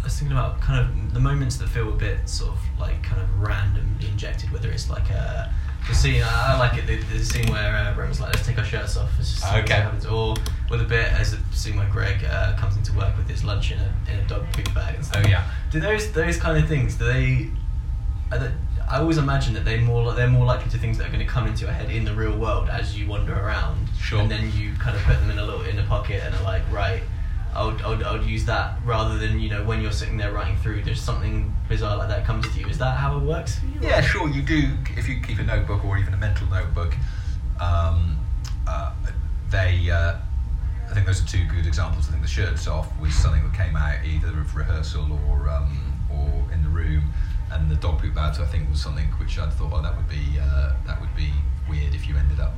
I 0.00 0.04
was 0.04 0.18
thinking 0.18 0.36
about 0.36 0.60
kind 0.60 0.80
of 0.80 1.14
the 1.14 1.20
moments 1.20 1.56
that 1.56 1.68
feel 1.68 1.90
a 1.90 1.96
bit 1.96 2.28
sort 2.28 2.52
of 2.52 2.60
like 2.78 3.02
kind 3.02 3.20
of 3.20 3.40
randomly 3.40 4.08
injected, 4.08 4.50
whether 4.50 4.70
it's 4.70 4.88
like 4.88 5.10
a 5.10 5.52
the 5.88 5.94
scene. 5.94 6.22
I 6.22 6.54
I 6.54 6.58
like 6.58 6.78
it. 6.78 6.86
The, 6.86 6.96
the 7.16 7.24
scene 7.24 7.46
where 7.50 7.74
uh, 7.74 7.94
Roman's 7.96 8.20
like, 8.20 8.34
"Let's 8.34 8.46
take 8.46 8.58
our 8.58 8.64
shirts 8.64 8.96
off." 8.96 9.10
It's 9.18 9.32
just 9.40 9.44
Okay. 9.54 9.74
happens, 9.74 10.06
or 10.06 10.36
with 10.70 10.80
a 10.80 10.84
bit 10.84 11.12
as 11.12 11.32
the 11.36 11.38
scene 11.56 11.76
where 11.76 11.88
Greg 11.88 12.24
uh, 12.24 12.56
comes 12.56 12.76
into 12.76 12.92
work 12.92 13.16
with 13.16 13.28
his 13.28 13.42
lunch 13.44 13.72
in 13.72 13.78
a 13.78 13.94
in 14.12 14.18
a 14.18 14.26
dog 14.28 14.44
poop 14.52 14.72
bag 14.74 14.94
and 14.96 15.04
stuff. 15.04 15.22
Oh, 15.24 15.28
yeah. 15.28 15.44
Do 15.70 15.80
those 15.80 16.12
those 16.12 16.36
kind 16.36 16.62
of 16.62 16.68
things? 16.68 16.96
Do 16.96 17.04
they? 17.06 17.50
Are 18.32 18.38
they 18.38 18.52
I 18.88 18.98
always 18.98 19.18
imagine 19.18 19.54
that 19.54 19.64
they're 19.64 19.80
more 19.80 20.12
they're 20.14 20.28
more 20.28 20.44
likely 20.44 20.70
to 20.72 20.78
things 20.78 20.98
that 20.98 21.06
are 21.06 21.12
going 21.12 21.24
to 21.24 21.32
come 21.32 21.46
into 21.46 21.64
your 21.64 21.72
head 21.72 21.90
in 21.90 22.04
the 22.04 22.12
real 22.12 22.36
world 22.36 22.68
as 22.68 22.98
you 22.98 23.06
wander 23.06 23.34
around. 23.34 23.88
Sure. 24.00 24.20
And 24.20 24.28
then 24.30 24.50
you 24.52 24.74
kind 24.74 24.96
of 24.96 25.02
put 25.04 25.18
them 25.20 25.30
in 25.30 25.38
a 25.38 25.44
little 25.44 25.62
in 25.62 25.78
a 25.78 25.84
pocket 25.84 26.22
and 26.24 26.34
are 26.34 26.42
like, 26.42 26.62
right, 26.72 27.02
I 27.54 27.64
would, 27.64 27.82
I 27.82 27.88
would, 27.88 28.02
I 28.02 28.12
would 28.12 28.24
use 28.24 28.44
that 28.46 28.78
rather 28.84 29.18
than 29.18 29.40
you 29.40 29.50
know 29.50 29.64
when 29.64 29.82
you're 29.82 29.92
sitting 29.92 30.16
there 30.16 30.32
writing 30.32 30.56
through, 30.56 30.82
there's 30.82 31.00
something 31.00 31.52
bizarre 31.68 31.96
like 31.96 32.08
that 32.08 32.24
comes 32.24 32.48
to 32.52 32.60
you. 32.60 32.66
Is 32.68 32.78
that 32.78 32.96
how 32.96 33.16
it 33.16 33.22
works 33.22 33.58
for 33.58 33.66
you? 33.66 33.80
Yeah, 33.80 34.00
sure. 34.00 34.28
You 34.28 34.42
do 34.42 34.76
if 34.96 35.08
you 35.08 35.20
keep 35.20 35.38
a 35.38 35.42
notebook 35.42 35.84
or 35.84 35.98
even 35.98 36.14
a 36.14 36.16
mental 36.16 36.46
notebook. 36.48 36.94
Um, 37.60 38.18
uh, 38.66 38.94
they, 39.50 39.90
uh, 39.90 40.16
I 40.88 40.94
think 40.94 41.06
those 41.06 41.22
are 41.22 41.26
two 41.26 41.44
good 41.46 41.66
examples. 41.66 42.08
I 42.08 42.12
think 42.12 42.22
the 42.22 42.28
shirts 42.28 42.66
off 42.68 42.88
was 43.00 43.14
something 43.14 43.42
that 43.42 43.54
came 43.54 43.76
out 43.76 44.04
either 44.04 44.28
of 44.28 44.54
rehearsal 44.54 45.18
or 45.28 45.48
um, 45.50 46.00
or 46.10 46.52
in 46.52 46.62
the 46.62 46.70
room, 46.70 47.12
and 47.50 47.70
the 47.70 47.76
dog 47.76 48.00
poop 48.00 48.14
bags 48.14 48.38
I 48.38 48.46
think 48.46 48.70
was 48.70 48.80
something 48.80 49.06
which 49.18 49.38
I 49.38 49.50
thought, 49.50 49.72
oh, 49.72 49.82
that 49.82 49.96
would 49.96 50.08
be 50.08 50.38
uh, 50.40 50.74
that 50.86 51.00
would 51.00 51.14
be 51.16 51.32
weird 51.68 51.94
if 51.94 52.08
you 52.08 52.16
ended 52.16 52.40
up 52.40 52.54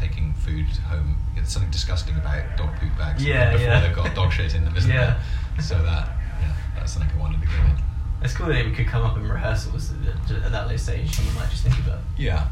taking 0.00 0.32
food 0.34 0.66
home. 0.88 1.16
There's 1.34 1.48
something 1.48 1.70
disgusting 1.70 2.16
about 2.16 2.56
dog 2.56 2.74
poop 2.76 2.96
bags 2.98 3.24
Yeah, 3.24 3.52
before 3.52 3.66
yeah. 3.66 3.80
they've 3.80 3.94
got 3.96 4.14
dog 4.14 4.32
shit 4.32 4.54
in 4.54 4.64
them, 4.64 4.76
isn't 4.76 4.90
Yeah. 4.90 5.18
there? 5.56 5.62
So 5.62 5.74
that 5.82 6.08
yeah, 6.40 6.52
that's 6.74 6.92
something 6.92 7.10
I 7.16 7.20
wanted 7.20 7.40
to 7.42 7.46
go 7.46 7.52
in. 7.64 7.76
It's 8.22 8.34
cool 8.34 8.48
that 8.48 8.64
we 8.64 8.72
could 8.72 8.86
come 8.86 9.02
up 9.04 9.16
in 9.16 9.28
rehearsals 9.28 9.90
at, 10.06 10.30
at 10.44 10.52
that 10.52 10.68
late 10.68 10.80
stage. 10.80 11.14
Someone 11.14 11.34
might 11.36 11.50
just 11.50 11.62
think 11.62 11.78
about. 11.78 11.98
it. 11.98 12.04
Yeah, 12.18 12.48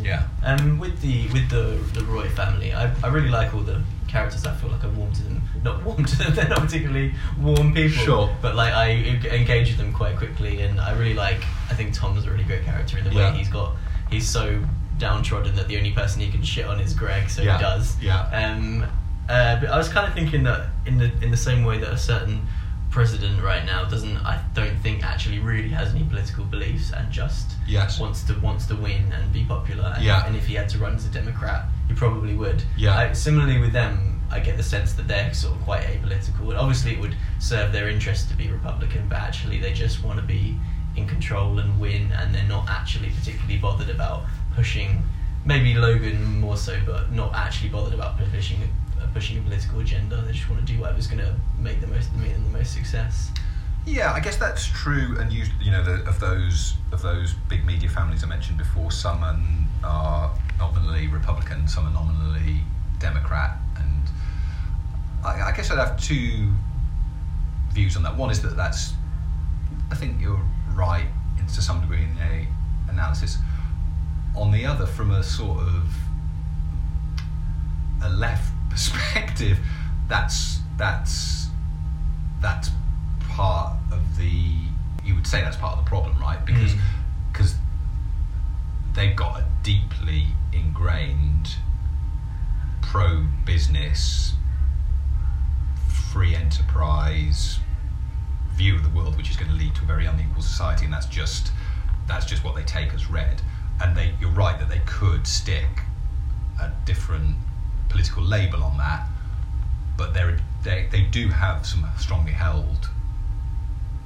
yeah. 0.00 0.26
Um, 0.44 0.78
with 0.78 1.00
the 1.00 1.28
with 1.28 1.48
the 1.50 1.78
the 1.98 2.04
Roy 2.04 2.28
family, 2.30 2.72
I, 2.72 2.92
I 3.04 3.08
really 3.08 3.28
like 3.30 3.52
all 3.54 3.60
the 3.60 3.82
characters. 4.08 4.44
I 4.46 4.54
feel 4.56 4.70
like 4.70 4.82
I 4.84 4.88
warm 4.88 5.12
to 5.12 5.22
them. 5.22 5.42
Not 5.62 5.84
warm 5.84 6.04
to 6.04 6.16
them. 6.18 6.34
They're 6.34 6.48
not 6.48 6.60
particularly 6.62 7.14
warm 7.40 7.72
people. 7.72 8.04
Sure. 8.04 8.36
But 8.42 8.54
like 8.56 8.72
I 8.72 8.90
engage 9.32 9.68
with 9.68 9.78
them 9.78 9.92
quite 9.92 10.16
quickly, 10.16 10.62
and 10.62 10.80
I 10.80 10.92
really 10.98 11.14
like. 11.14 11.42
I 11.70 11.74
think 11.74 11.94
Tom's 11.94 12.26
a 12.26 12.30
really 12.30 12.44
great 12.44 12.64
character 12.64 12.98
in 12.98 13.04
the 13.04 13.10
way 13.10 13.16
Yeah. 13.16 13.32
he's 13.34 13.48
got. 13.48 13.76
He's 14.10 14.28
so 14.28 14.62
downtrodden 15.12 15.54
that 15.56 15.66
the 15.68 15.76
only 15.76 15.90
person 15.90 16.20
he 16.20 16.30
can 16.30 16.42
shit 16.42 16.64
on 16.66 16.78
is 16.80 16.94
Greg, 16.94 17.28
so 17.28 17.42
Yeah. 17.42 17.56
he 17.58 17.62
does. 17.62 17.96
Yeah. 18.00 18.20
Um, 18.40 18.84
uh, 19.28 19.56
but 19.60 19.68
I 19.68 19.76
was 19.76 19.88
kind 19.88 20.06
of 20.06 20.14
thinking 20.14 20.44
that 20.44 20.68
in 20.86 20.96
the 20.98 21.10
in 21.24 21.30
the 21.30 21.36
same 21.36 21.64
way 21.64 21.78
that 21.78 21.90
a 21.92 21.98
certain 21.98 22.46
president 22.90 23.42
right 23.42 23.64
now 23.64 23.84
doesn't, 23.84 24.18
I 24.18 24.38
don't 24.54 24.78
think 24.84 25.02
actually 25.04 25.38
really 25.40 25.70
has 25.70 25.94
any 25.94 26.04
political 26.04 26.44
beliefs 26.44 26.92
and 26.92 27.10
just 27.10 27.52
Yes. 27.66 27.98
wants 27.98 28.22
to 28.24 28.34
wants 28.34 28.66
to 28.66 28.76
win 28.76 29.12
and 29.12 29.32
be 29.32 29.44
popular. 29.44 29.92
And, 29.96 30.04
Yeah. 30.04 30.24
and 30.26 30.36
if 30.36 30.46
he 30.46 30.54
had 30.54 30.68
to 30.70 30.78
run 30.78 30.94
as 30.94 31.04
a 31.06 31.08
Democrat, 31.08 31.64
he 31.88 31.94
probably 31.94 32.34
would. 32.34 32.62
Yeah. 32.76 32.96
I, 32.96 33.12
similarly 33.12 33.58
with 33.58 33.72
them, 33.72 34.20
I 34.30 34.38
get 34.40 34.56
the 34.56 34.62
sense 34.62 34.92
that 34.94 35.08
they're 35.08 35.32
sort 35.34 35.56
of 35.56 35.62
quite 35.62 35.82
apolitical. 35.92 36.50
And 36.50 36.58
obviously, 36.58 36.92
it 36.92 37.00
would 37.00 37.16
serve 37.38 37.72
their 37.72 37.88
interest 37.88 38.28
to 38.30 38.34
be 38.36 38.46
Republican, 38.48 39.02
but 39.08 39.18
actually, 39.18 39.58
they 39.58 39.72
just 39.72 40.04
want 40.04 40.18
to 40.20 40.24
be 40.24 40.56
in 40.94 41.06
control 41.08 41.58
and 41.58 41.80
win, 41.80 42.12
and 42.12 42.34
they're 42.34 42.52
not 42.56 42.68
actually 42.68 43.08
particularly 43.18 43.56
bothered 43.58 43.88
about 43.88 44.24
pushing. 44.54 45.02
Maybe 45.44 45.74
Logan 45.74 46.40
more 46.40 46.56
so, 46.56 46.78
but 46.86 47.10
not 47.12 47.34
actually 47.34 47.70
bothered 47.70 47.94
about 47.94 48.16
pushing 48.18 48.58
a, 49.02 49.06
pushing 49.08 49.38
a 49.38 49.42
political 49.42 49.80
agenda. 49.80 50.16
They 50.22 50.32
just 50.32 50.48
want 50.48 50.64
to 50.64 50.72
do 50.72 50.80
whatever's 50.80 51.06
going 51.06 51.18
to 51.18 51.34
make 51.58 51.80
the 51.80 51.88
most 51.88 52.12
make 52.14 52.32
them 52.32 52.44
the 52.44 52.58
most 52.58 52.72
success. 52.72 53.32
Yeah, 53.84 54.12
I 54.12 54.20
guess 54.20 54.36
that's 54.36 54.66
true. 54.66 55.16
And 55.18 55.32
you, 55.32 55.44
you 55.60 55.72
know, 55.72 55.82
the, 55.82 56.08
of 56.08 56.20
those 56.20 56.74
of 56.92 57.02
those 57.02 57.34
big 57.48 57.64
media 57.64 57.88
families 57.88 58.22
I 58.22 58.28
mentioned 58.28 58.58
before, 58.58 58.92
some 58.92 59.24
are- 59.84 60.30
nominally 60.58 61.08
Republican, 61.08 61.66
some 61.66 61.86
are 61.86 61.92
nominally 61.92 62.60
Democrat, 63.00 63.56
and 63.76 64.08
I, 65.24 65.50
I 65.50 65.52
guess 65.56 65.70
I'd 65.72 65.78
have 65.78 66.00
two 66.00 66.52
views 67.72 67.96
on 67.96 68.02
that. 68.04 68.16
One 68.16 68.30
is 68.30 68.40
that 68.42 68.56
that's, 68.56 68.92
I 69.90 69.96
think 69.96 70.20
you're 70.20 70.40
right 70.74 71.06
in, 71.38 71.46
to 71.46 71.62
some 71.62 71.80
degree 71.80 72.04
in 72.04 72.16
a 72.20 72.46
analysis. 72.88 73.38
On 74.36 74.50
the 74.50 74.64
other, 74.66 74.86
from 74.86 75.10
a 75.10 75.22
sort 75.22 75.60
of 75.60 75.88
a 78.02 78.08
left 78.10 78.52
perspective, 78.70 79.58
that's 80.08 80.58
that's 80.76 81.48
that's 82.40 82.70
part 83.28 83.76
of 83.92 84.16
the 84.16 84.30
you 85.04 85.14
would 85.14 85.26
say 85.26 85.40
that's 85.42 85.56
part 85.56 85.78
of 85.78 85.84
the 85.84 85.88
problem 85.88 86.18
right 86.20 86.44
because 86.44 86.72
Mm. 86.74 86.80
because 87.32 87.54
they've 88.94 89.16
got 89.16 89.40
a 89.40 89.44
deeply 89.62 90.26
ingrained 90.52 91.56
pro 92.82 93.24
business 93.44 94.34
free 96.12 96.34
enterprise 96.34 97.58
view 98.54 98.76
of 98.76 98.82
the 98.82 98.90
world 98.90 99.16
which 99.16 99.30
is 99.30 99.36
going 99.36 99.50
to 99.50 99.56
lead 99.56 99.74
to 99.76 99.82
a 99.82 99.86
very 99.86 100.04
unequal 100.06 100.42
society 100.42 100.84
and 100.84 100.92
that's 100.92 101.06
just 101.06 101.52
that's 102.06 102.26
just 102.26 102.44
what 102.44 102.54
they 102.54 102.62
take 102.64 102.92
as 102.92 103.08
read 103.08 103.40
and 103.82 103.96
they 103.96 104.14
you're 104.20 104.30
right 104.30 104.58
that 104.58 104.68
they 104.68 104.80
could 104.86 105.26
stick 105.26 105.82
a 106.60 106.70
different 106.84 107.36
political 107.88 108.22
label 108.22 108.62
on 108.62 108.78
that 108.78 109.06
but 109.96 110.14
they 110.14 110.86
they 110.90 111.02
do 111.02 111.28
have 111.28 111.66
some 111.66 111.86
strongly 111.98 112.32
held 112.32 112.88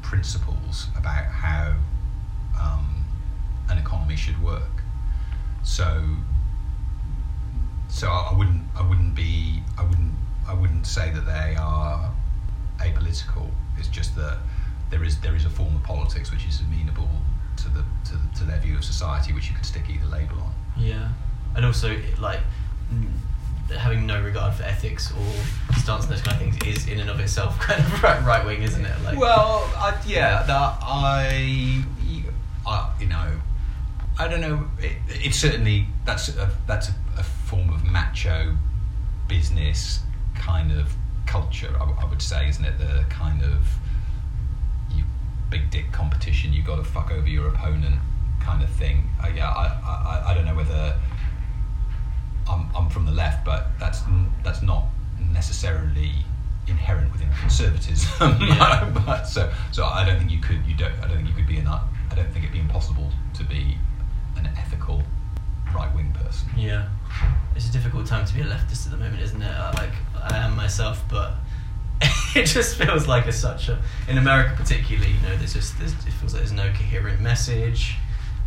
principles 0.03 0.87
about 0.97 1.27
how 1.27 1.75
um, 2.61 3.05
an 3.69 3.79
economy 3.79 4.17
should 4.17 4.41
work. 4.43 4.83
So 5.63 6.05
so 7.89 8.09
I 8.09 8.33
wouldn't 8.37 8.63
I 8.77 8.83
wouldn't 8.89 9.15
be 9.15 9.63
I 9.77 9.85
wouldn't 9.85 10.15
I 10.47 10.55
wouldn't 10.55 10.87
say 10.87 11.11
that 11.11 11.27
they 11.27 11.57
are 11.57 12.13
apolitical. 12.79 13.51
It's 13.79 13.89
just 13.89 14.15
that 14.17 14.39
there 14.91 15.03
is 15.03 15.21
there 15.21 15.35
is 15.35 15.45
a 15.45 15.51
form 15.51 15.75
of 15.75 15.83
politics 15.83 16.31
which 16.31 16.47
is 16.47 16.61
amenable 16.61 17.09
to 17.67 17.73
the 17.73 17.85
to, 18.11 18.17
the, 18.17 18.39
to 18.39 18.45
their 18.45 18.59
view 18.61 18.77
of 18.77 18.85
society, 18.85 19.33
which 19.33 19.49
you 19.49 19.55
could 19.57 19.67
stick 19.67 19.85
either 19.89 20.07
label 20.07 20.39
on. 20.41 20.53
Yeah, 20.79 21.09
and 21.55 21.65
also 21.65 21.97
like 22.19 22.41
mm, 22.93 23.11
having 23.77 24.07
no 24.07 24.23
regard 24.23 24.55
for 24.55 24.63
ethics 24.63 25.13
or 25.13 25.75
stance 25.77 26.05
on 26.05 26.11
those 26.11 26.23
kind 26.23 26.37
of 26.41 26.59
things 26.59 26.79
is 26.79 26.89
in 26.89 27.01
and 27.01 27.11
of 27.11 27.19
itself 27.21 27.59
kind 27.61 27.81
of 27.81 28.03
right 28.03 28.25
right 28.25 28.47
wing, 28.47 28.63
isn't 28.63 28.85
it? 28.85 29.03
Like, 29.03 29.19
Well, 29.19 29.71
I, 29.77 30.01
yeah, 30.07 30.43
that 30.45 30.79
I, 30.83 31.85
I, 32.67 32.93
you 33.01 33.07
know, 33.07 33.33
I 34.19 34.29
don't 34.29 34.41
know. 34.41 34.69
It, 34.79 34.97
it's 35.09 35.37
certainly 35.39 35.87
that's 36.05 36.29
a, 36.29 36.51
that's 36.67 36.89
a, 36.89 36.95
a 37.19 37.23
form 37.23 37.71
of 37.71 37.85
macho 37.85 38.57
business 39.29 40.01
kind 40.35 40.73
of 40.73 40.95
culture. 41.27 41.75
I 41.81 42.05
would 42.05 42.23
say, 42.23 42.49
isn't 42.49 42.65
it? 42.65 42.79
The 42.79 43.05
kind 43.09 43.43
of 43.43 43.67
big 45.51 45.71
dick 45.71 45.93
competition—you've 45.93 46.67
got 46.67 46.77
to 46.77 46.85
fuck 46.85 47.11
over 47.11 47.29
your 47.29 47.49
opponent 47.49 47.97
kind 48.41 48.63
of 48.63 48.71
thing. 48.71 49.09
Uh, 49.23 49.29
yeah, 49.35 49.49
I, 49.49 49.67
I, 49.67 50.31
I 50.31 50.35
don't 50.35 50.45
know 50.45 50.55
whether 50.55 50.97
I'm, 52.49 52.69
I'm 52.77 52.89
from 52.89 53.07
the 53.07 53.13
left, 53.13 53.45
but 53.45 53.69
that's 53.79 54.03
that's 54.45 54.63
not 54.63 54.85
necessarily 55.33 56.13
inherent 56.69 57.13
within 57.13 57.29
conservatism. 57.41 58.09
Yeah. 58.41 58.91
but 59.07 59.25
so 59.25 59.53
so 59.73 59.85
I 59.85 60.05
don't 60.05 60.19
think 60.19 60.31
you 60.31 60.39
could 60.41 60.65
you 60.67 60.77
don't 60.77 60.93
I 61.03 61.09
don't 61.09 61.17
think 61.19 61.29
you 61.29 61.35
could 61.35 61.47
be 61.47 61.59
an 61.59 61.67
I 61.69 61.81
don't 62.15 62.31
think 62.33 62.45
it'd 62.45 62.53
be 62.53 62.61
impossible 62.61 63.11
to 63.35 63.45
be 63.45 63.77
an 64.37 64.47
ethical 64.57 65.03
right 65.75 65.93
wing 65.95 66.13
person. 66.13 66.49
yeah, 66.57 66.89
it's 67.55 67.69
a 67.69 67.73
difficult 67.73 68.07
time 68.07 68.25
to 68.25 68.35
be 68.35 68.41
a 68.41 68.45
leftist 68.45 68.87
at 68.87 68.93
the 68.93 68.97
moment, 68.97 69.21
isn't 69.23 69.43
it? 69.43 69.59
Like 69.75 69.93
I 70.23 70.37
am 70.39 70.57
myself, 70.57 71.03
but 71.09 71.35
it 72.43 72.47
just 72.47 72.77
feels 72.77 73.09
like 73.09 73.27
it's 73.27 73.39
such 73.39 73.69
a 73.69 73.79
in 74.09 74.19
America 74.19 74.55
particularly. 74.57 75.13
You 75.13 75.21
know, 75.23 75.37
there's 75.37 75.55
just 75.55 75.79
there's, 75.79 75.93
it 75.93 76.13
feels 76.13 76.35
like 76.35 76.43
there's 76.43 76.53
no 76.53 76.69
coherent 76.69 77.21
message. 77.21 77.97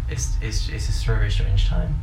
It's 0.10 0.38
it's 0.42 0.70
it's 0.70 0.90
a 0.90 1.06
very 1.06 1.32
strange 1.32 1.68
time. 1.68 2.00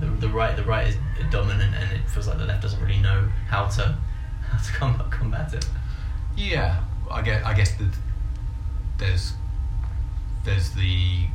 The, 0.00 0.06
the 0.06 0.28
right 0.28 0.56
the 0.56 0.64
right 0.64 0.86
is 0.86 0.96
dominant, 1.30 1.74
and 1.74 1.92
it 1.92 2.08
feels 2.08 2.28
like 2.28 2.38
the 2.38 2.44
left 2.44 2.62
doesn't 2.62 2.80
really 2.80 3.00
know 3.00 3.28
how 3.48 3.66
to 3.66 3.98
how 4.48 4.58
to 4.58 4.72
combat 4.78 5.10
combat 5.10 5.54
it. 5.54 5.66
Yeah, 6.36 6.82
I 7.10 7.22
guess 7.22 7.44
I 7.44 7.54
guess 7.54 7.72
that 7.76 7.92
there's 8.98 9.32
there's 10.44 10.70
the 10.70 11.26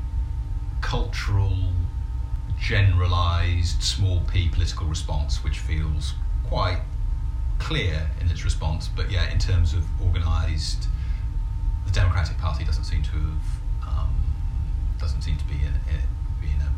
cultural 0.80 1.58
generalized 2.60 3.82
small 3.82 4.21
p 4.32 4.47
political 4.47 4.86
response 4.88 5.43
which 5.43 5.60
feels 5.60 6.13
quite 6.47 6.80
clear 7.67 8.10
in 8.19 8.30
its 8.30 8.43
response 8.43 8.89
but 8.95 9.10
yeah 9.12 9.30
in 9.32 9.38
terms 9.39 9.74
of 9.74 9.84
organized 10.02 10.88
the 11.86 11.91
democratic 11.91 12.38
party 12.38 12.63
doesn't 12.63 12.84
seem 12.86 13.02
to 13.04 13.12
have 13.12 13.47
um, 13.88 14.13
doesn't 15.00 15.21
seem 15.21 15.38
to 15.38 15.45
be 15.45 15.56
in, 15.56 15.74
in, 15.93 16.02
be 16.41 16.47
in 16.47 16.62
a 16.62 16.71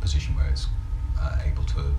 position 0.00 0.34
where 0.36 0.48
it's 0.48 0.66
uh, 1.20 1.38
able 1.44 1.64
to 1.64 1.94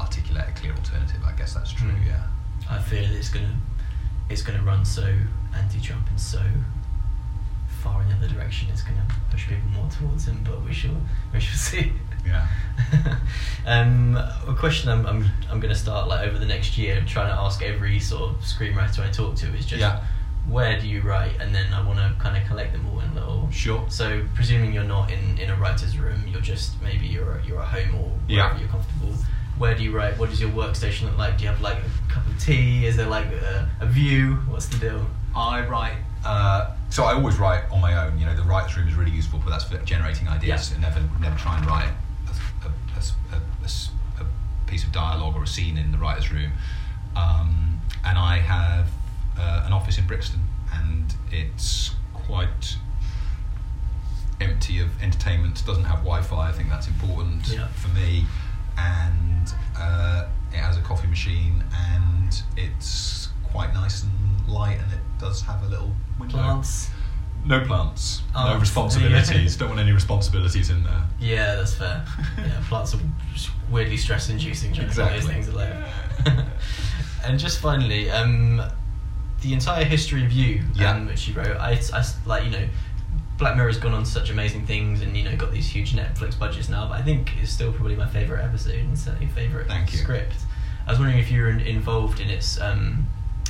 articulate 0.00 0.44
a 0.48 0.52
clear 0.52 0.72
alternative 0.74 1.20
i 1.26 1.32
guess 1.32 1.54
that's 1.54 1.72
true 1.72 1.90
Mm. 1.90 2.06
yeah 2.06 2.26
I 2.70 2.78
fear 2.80 3.02
that 3.02 3.14
it's 3.16 3.28
gonna 3.28 3.56
it's 4.30 4.42
gonna 4.42 4.62
run 4.62 4.84
so 4.84 5.06
anti-Trump 5.54 6.08
and 6.08 6.20
so 6.20 6.40
far 7.82 8.00
in 8.02 8.08
the 8.08 8.14
other 8.14 8.28
direction. 8.28 8.68
It's 8.72 8.82
gonna 8.82 9.04
push 9.30 9.48
people 9.48 9.68
more 9.70 9.88
towards 9.90 10.26
him, 10.26 10.38
but 10.44 10.62
we 10.64 10.72
shall 10.72 10.96
we 11.32 11.40
shall 11.40 11.58
see. 11.70 11.92
Yeah 12.24 12.46
um, 13.66 14.16
a 14.16 14.54
question 14.58 14.88
I'm, 14.90 15.06
I'm 15.06 15.24
I'm 15.50 15.60
gonna 15.60 15.74
start 15.74 16.08
like 16.08 16.26
over 16.26 16.38
the 16.38 16.46
next 16.46 16.76
year, 16.78 17.02
trying 17.06 17.28
to 17.28 17.34
ask 17.34 17.62
every 17.62 17.98
sort 18.00 18.30
of 18.30 18.36
screenwriter 18.40 19.00
I 19.06 19.10
talk 19.10 19.36
to 19.36 19.46
is 19.54 19.66
just 19.66 19.80
Yeah. 19.80 20.02
where 20.48 20.80
do 20.80 20.88
you 20.88 21.00
write, 21.02 21.32
and 21.40 21.54
then 21.54 21.72
I 21.72 21.86
want 21.86 21.98
to 21.98 22.12
kind 22.22 22.36
of 22.40 22.46
collect 22.48 22.72
them 22.72 22.88
all 22.88 23.00
in 23.00 23.10
a 23.10 23.14
little. 23.14 23.48
Sure. 23.50 23.84
So 23.88 24.24
presuming 24.34 24.72
you're 24.72 24.84
not 24.84 25.10
in, 25.10 25.38
in 25.38 25.50
a 25.50 25.56
writer's 25.56 25.96
room, 25.98 26.24
you're 26.26 26.40
just 26.40 26.80
maybe 26.82 27.06
you're 27.06 27.40
you're 27.46 27.60
at 27.62 27.68
home 27.68 27.94
or 28.00 28.12
Yeah. 28.28 28.44
wherever 28.44 28.60
you're 28.60 28.68
comfortable. 28.68 29.14
Where 29.58 29.74
do 29.74 29.82
you 29.84 29.92
write? 29.94 30.18
What 30.18 30.30
does 30.30 30.40
your 30.40 30.50
workstation 30.50 31.02
look 31.04 31.18
like? 31.18 31.36
Do 31.38 31.44
you 31.44 31.50
have 31.50 31.60
like 31.60 31.78
a 31.78 32.12
cup 32.12 32.26
of 32.26 32.38
tea? 32.40 32.86
Is 32.86 32.96
there 32.96 33.06
like 33.08 33.26
a, 33.26 33.68
a 33.80 33.86
view? 33.86 34.36
What's 34.48 34.66
the 34.66 34.78
deal? 34.78 35.06
I 35.36 35.64
write. 35.66 35.96
Uh, 36.24 36.74
so 36.90 37.04
I 37.04 37.12
always 37.14 37.36
write 37.38 37.64
on 37.70 37.80
my 37.80 38.06
own. 38.06 38.18
You 38.18 38.26
know, 38.26 38.34
the 38.34 38.42
writer's 38.42 38.76
room 38.76 38.88
is 38.88 38.94
really 38.94 39.10
useful, 39.10 39.40
but 39.44 39.50
that's 39.50 39.64
for 39.64 39.78
generating 39.78 40.28
ideas. 40.28 40.68
Yeah. 40.70 40.74
And 40.74 40.82
never, 40.82 41.00
never 41.20 41.36
try 41.38 41.56
and 41.58 41.66
write 41.66 41.90
a, 42.64 42.66
a, 42.68 42.70
a, 42.70 43.36
a- 43.36 43.62
a 43.62 43.64
s- 43.64 43.90
a 44.20 44.24
piece 44.68 44.84
of 44.84 44.92
dialogue 44.92 45.36
or 45.36 45.42
a 45.42 45.46
scene 45.46 45.76
in 45.78 45.92
the 45.92 45.98
writer's 45.98 46.30
room. 46.32 46.52
Um, 47.16 47.80
and 48.04 48.16
I 48.18 48.38
have 48.38 48.88
uh, 49.38 49.62
an 49.66 49.72
office 49.72 49.98
in 49.98 50.06
Brixton, 50.06 50.40
and 50.72 51.14
it's 51.30 51.90
quite 52.14 52.76
empty 54.40 54.78
of 54.80 54.88
entertainment. 55.02 55.62
Doesn't 55.66 55.84
have 55.84 55.98
Wi-Fi. 55.98 56.48
I 56.48 56.52
think 56.52 56.68
that's 56.68 56.88
important 56.88 57.48
Yeah. 57.48 57.68
for 57.68 57.88
me. 57.88 58.26
And 58.78 59.52
uh, 59.78 60.26
it 60.52 60.56
has 60.56 60.76
a 60.78 60.80
coffee 60.82 61.06
machine, 61.08 61.62
and 61.74 62.42
it's 62.56 63.28
quite 63.44 63.74
nice 63.74 64.02
and 64.02 64.48
light, 64.48 64.78
and 64.80 64.92
it 64.92 64.98
does 65.18 65.42
have 65.42 65.62
a 65.62 65.66
little 65.68 65.92
window. 66.18 66.38
Plants. 66.38 66.88
No 67.44 67.60
plants, 67.64 68.22
Oh, 68.34 68.52
no 68.54 68.58
responsibilities. 68.60 69.56
Don't 69.56 69.68
want 69.70 69.80
any 69.80 69.92
responsibilities 69.92 70.70
in 70.70 70.82
there. 70.84 71.02
Yeah, 71.20 71.56
that's 71.56 71.74
fair. 71.74 72.04
Yeah, 72.38 72.62
plants 72.68 72.94
are 72.94 73.00
just 73.34 73.50
weirdly 73.70 73.96
stress 73.96 74.28
inducing 74.28 74.74
Exactly. 74.76 75.18
those 75.20 75.28
things 75.28 75.48
alone. 75.48 75.84
and 77.24 77.38
just 77.38 77.60
finally, 77.60 78.10
um, 78.10 78.62
the 79.40 79.52
entire 79.52 79.84
history 79.84 80.24
of 80.24 80.32
you, 80.32 80.62
Yeah. 80.74 80.92
um, 80.92 81.06
which 81.06 81.26
you 81.28 81.34
wrote, 81.34 81.56
I, 81.56 81.80
I 81.92 82.04
like 82.26 82.44
you 82.44 82.50
know, 82.50 82.68
Black 83.38 83.56
Mirror's 83.56 83.78
gone 83.78 83.92
on 83.94 84.04
to 84.04 84.10
such 84.10 84.30
amazing 84.30 84.66
things, 84.66 85.00
and 85.02 85.16
you 85.16 85.24
know, 85.24 85.34
got 85.36 85.50
these 85.50 85.66
huge 85.68 85.94
Netflix 85.94 86.38
budgets 86.38 86.68
now. 86.68 86.86
But 86.86 87.00
I 87.00 87.02
think 87.02 87.32
it's 87.42 87.50
still 87.50 87.72
probably 87.72 87.96
my 87.96 88.06
favorite 88.08 88.44
episode 88.44 88.78
and 88.78 88.96
certainly 88.96 89.26
favorite 89.26 89.66
Thank 89.66 89.92
you. 89.92 89.98
script. 89.98 90.36
I 90.86 90.90
was 90.90 91.00
wondering 91.00 91.18
if 91.18 91.30
you 91.30 91.42
were 91.42 91.48
in, 91.50 91.60
involved 91.60 92.20
in 92.20 92.30
its 92.30 92.60
um, 92.60 93.06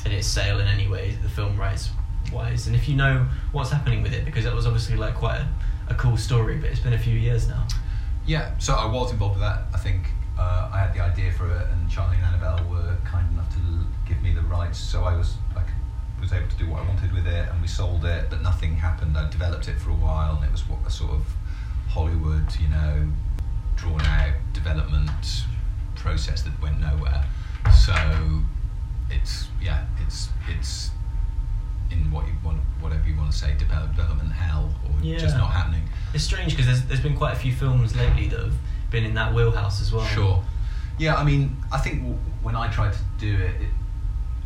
in 0.06 0.12
its 0.12 0.26
sale 0.26 0.60
in 0.60 0.66
any 0.66 0.88
way, 0.88 1.16
the 1.22 1.28
film 1.28 1.58
rights 1.58 1.90
wise, 2.32 2.66
and 2.66 2.74
if 2.74 2.88
you 2.88 2.96
know 2.96 3.26
what's 3.52 3.70
happening 3.70 4.02
with 4.02 4.12
it, 4.12 4.24
because 4.24 4.44
that 4.44 4.54
was 4.54 4.66
obviously 4.66 4.96
like 4.96 5.14
quite 5.14 5.38
a, 5.38 5.48
a 5.90 5.94
cool 5.94 6.16
story, 6.16 6.56
but 6.56 6.70
it's 6.70 6.80
been 6.80 6.94
a 6.94 6.98
few 6.98 7.14
years 7.14 7.48
now. 7.48 7.66
Yeah, 8.26 8.56
so 8.58 8.74
I 8.74 8.86
was 8.86 9.10
involved 9.12 9.36
with 9.36 9.42
that. 9.42 9.64
I 9.74 9.78
think 9.78 10.06
uh, 10.38 10.70
I 10.72 10.78
had 10.78 10.94
the 10.94 11.00
idea 11.00 11.32
for 11.32 11.46
it, 11.54 11.66
and 11.72 11.90
Charlie 11.90 12.16
and 12.16 12.26
Annabelle 12.26 12.64
were 12.70 12.96
kind 13.04 13.30
enough 13.32 13.52
to 13.54 13.60
give 14.06 14.22
me 14.22 14.32
the 14.32 14.42
rights. 14.42 14.78
So 14.78 15.04
I 15.04 15.16
was 15.16 15.34
I 15.56 15.62
was 16.20 16.32
able 16.32 16.48
to 16.48 16.56
do 16.56 16.70
what 16.70 16.82
I 16.82 16.88
wanted 16.88 17.12
with 17.12 17.26
it, 17.26 17.48
and 17.48 17.60
we 17.60 17.66
sold 17.66 18.04
it, 18.04 18.30
but 18.30 18.42
nothing 18.42 18.76
happened. 18.76 19.18
I 19.18 19.28
developed 19.28 19.68
it 19.68 19.78
for 19.78 19.90
a 19.90 19.94
while, 19.94 20.36
and 20.36 20.44
it 20.44 20.52
was 20.52 20.68
what 20.68 20.78
a 20.86 20.90
sort 20.90 21.12
of 21.12 21.26
Hollywood, 21.88 22.46
you 22.60 22.68
know, 22.68 23.08
drawn 23.76 24.00
out 24.02 24.34
development 24.52 25.44
process 25.96 26.42
that 26.42 26.60
went 26.62 26.80
nowhere. 26.80 27.24
So 27.74 27.94
it's 29.10 29.48
yeah, 29.60 29.84
it's 30.06 30.30
it's 30.48 30.90
in 31.92 32.10
what 32.10 32.26
you 32.26 32.32
want, 32.44 32.58
whatever 32.80 33.06
you 33.08 33.16
want 33.16 33.30
to 33.30 33.36
say, 33.36 33.54
develop, 33.58 33.90
development 33.94 34.32
hell, 34.32 34.72
or 34.84 35.00
just 35.18 35.36
not 35.36 35.50
happening. 35.52 35.82
It's 36.14 36.24
strange 36.24 36.52
because 36.52 36.66
there's, 36.66 36.84
there's 36.84 37.00
been 37.00 37.16
quite 37.16 37.32
a 37.32 37.38
few 37.38 37.52
films 37.52 37.94
lately 37.96 38.28
that 38.28 38.40
have 38.40 38.54
been 38.90 39.04
in 39.04 39.14
that 39.14 39.32
wheelhouse 39.34 39.80
as 39.80 39.92
well. 39.92 40.04
Sure. 40.04 40.42
Yeah, 40.98 41.14
I 41.16 41.24
mean, 41.24 41.56
I 41.72 41.78
think 41.78 42.00
w- 42.00 42.18
when 42.42 42.54
I 42.56 42.68
tried 42.70 42.92
to 42.92 42.98
do 43.18 43.34
it, 43.34 43.62
it 43.62 43.68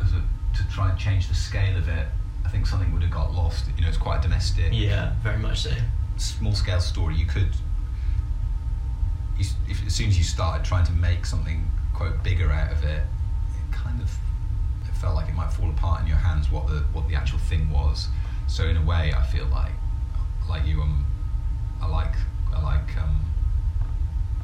as 0.01 0.13
a, 0.13 0.21
to 0.57 0.67
try 0.71 0.89
and 0.89 0.97
change 0.97 1.27
the 1.27 1.35
scale 1.35 1.75
of 1.77 1.87
it, 1.89 2.07
I 2.45 2.49
think 2.49 2.65
something 2.67 2.91
would 2.93 3.01
have 3.01 3.11
got 3.11 3.33
lost. 3.33 3.65
You 3.75 3.81
know, 3.83 3.89
it's 3.89 3.97
quite 3.97 4.19
a 4.19 4.21
domestic, 4.21 4.69
Yeah, 4.71 5.13
very 5.21 5.37
much 5.37 5.61
so. 5.63 5.71
small 6.17 6.53
scale 6.53 6.79
story. 6.79 7.15
You 7.15 7.25
could, 7.25 7.49
you, 9.37 9.45
if, 9.67 9.85
as 9.85 9.93
soon 9.93 10.07
as 10.07 10.17
you 10.17 10.23
started 10.23 10.65
trying 10.65 10.85
to 10.85 10.91
make 10.93 11.25
something 11.25 11.69
quote 11.93 12.23
bigger 12.23 12.51
out 12.51 12.71
of 12.71 12.83
it, 12.83 13.01
it 13.01 13.71
kind 13.71 14.01
of 14.01 14.09
felt 15.01 15.15
like 15.15 15.29
it 15.29 15.35
might 15.35 15.51
fall 15.53 15.69
apart 15.69 16.01
in 16.01 16.07
your 16.07 16.17
hands 16.17 16.51
what 16.51 16.67
the 16.67 16.83
what 16.93 17.07
the 17.07 17.15
actual 17.15 17.39
thing 17.39 17.69
was. 17.71 18.07
So 18.47 18.65
in 18.65 18.77
a 18.77 18.81
way, 18.85 19.13
I 19.17 19.23
feel 19.23 19.45
like 19.47 19.71
like 20.49 20.65
you, 20.65 20.81
um, 20.81 21.05
I 21.81 21.87
like 21.87 22.13
I 22.55 22.61
like 22.61 22.97
um, 22.97 23.21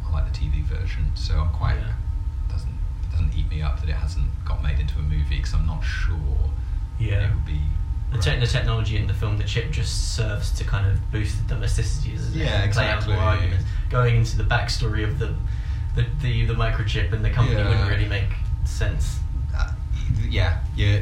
I 0.07 0.11
like 0.13 0.31
the 0.31 0.37
TV 0.37 0.63
version. 0.63 1.11
So 1.15 1.35
I'm 1.39 1.49
quite 1.49 1.75
Yeah. 1.77 1.93
doesn't 2.49 2.69
it 3.03 3.11
doesn't 3.11 3.33
eat 3.35 3.49
me 3.49 3.61
up 3.61 3.79
that 3.81 3.89
it 3.89 3.95
hasn't 3.95 4.27
got 4.45 4.61
made 4.63 4.79
into 4.79 4.97
a 4.99 5.01
movie 5.01 5.37
because 5.37 5.53
I'm 5.53 5.65
not 5.67 5.81
sure 5.83 6.17
Yeah. 6.99 7.27
it 7.29 7.33
would 7.33 7.45
be. 7.45 7.61
The, 8.11 8.19
te- 8.19 8.39
the 8.39 8.45
technology 8.45 8.97
in 8.97 9.07
the 9.07 9.13
film, 9.13 9.39
the 9.39 9.43
chip 9.43 9.71
just 9.71 10.15
serves 10.15 10.51
to 10.59 10.63
kind 10.63 10.85
of 10.85 11.11
boost 11.11 11.35
the 11.47 11.55
domesticity, 11.55 12.11
doesn't 12.15 12.39
it? 12.39 12.43
Yeah, 12.43 12.61
And 12.61 12.71
play 12.71 12.87
out 12.87 13.07
more 13.07 13.17
arguments. 13.17 13.65
Going 13.89 14.17
into 14.17 14.37
the 14.37 14.43
backstory 14.43 15.03
of 15.03 15.17
the 15.17 15.33
the, 15.95 16.05
the, 16.21 16.45
the 16.45 16.53
microchip 16.53 17.11
and 17.13 17.23
the 17.25 17.29
company 17.31 17.57
Yeah. 17.59 17.69
wouldn't 17.69 17.89
really 17.89 18.07
make 18.07 18.29
sense. 18.65 19.17
Yeah, 20.33 20.59
yeah. 20.75 21.01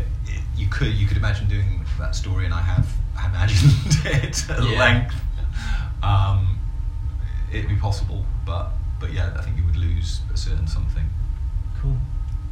You 0.58 0.68
could 0.68 0.94
you 0.94 1.08
could 1.08 1.18
imagine 1.18 1.48
doing 1.48 1.86
that 2.00 2.16
story, 2.16 2.46
and 2.46 2.54
I 2.54 2.62
have 2.62 2.88
imagined 3.26 3.72
it 4.06 4.50
at 4.50 4.64
Yeah. 4.64 4.80
length. 4.80 5.16
Um, 6.04 6.60
it'd 7.52 7.70
be 7.70 7.76
possible, 7.76 8.26
but 8.46 8.70
but 9.00 9.12
yeah, 9.14 9.34
I 9.38 9.42
think 9.42 9.58
you 9.58 9.64
would 9.66 9.78
lose 9.78 10.20
a 10.34 10.38
certain 10.38 10.68
something. 10.68 11.10
Cool. 11.82 11.98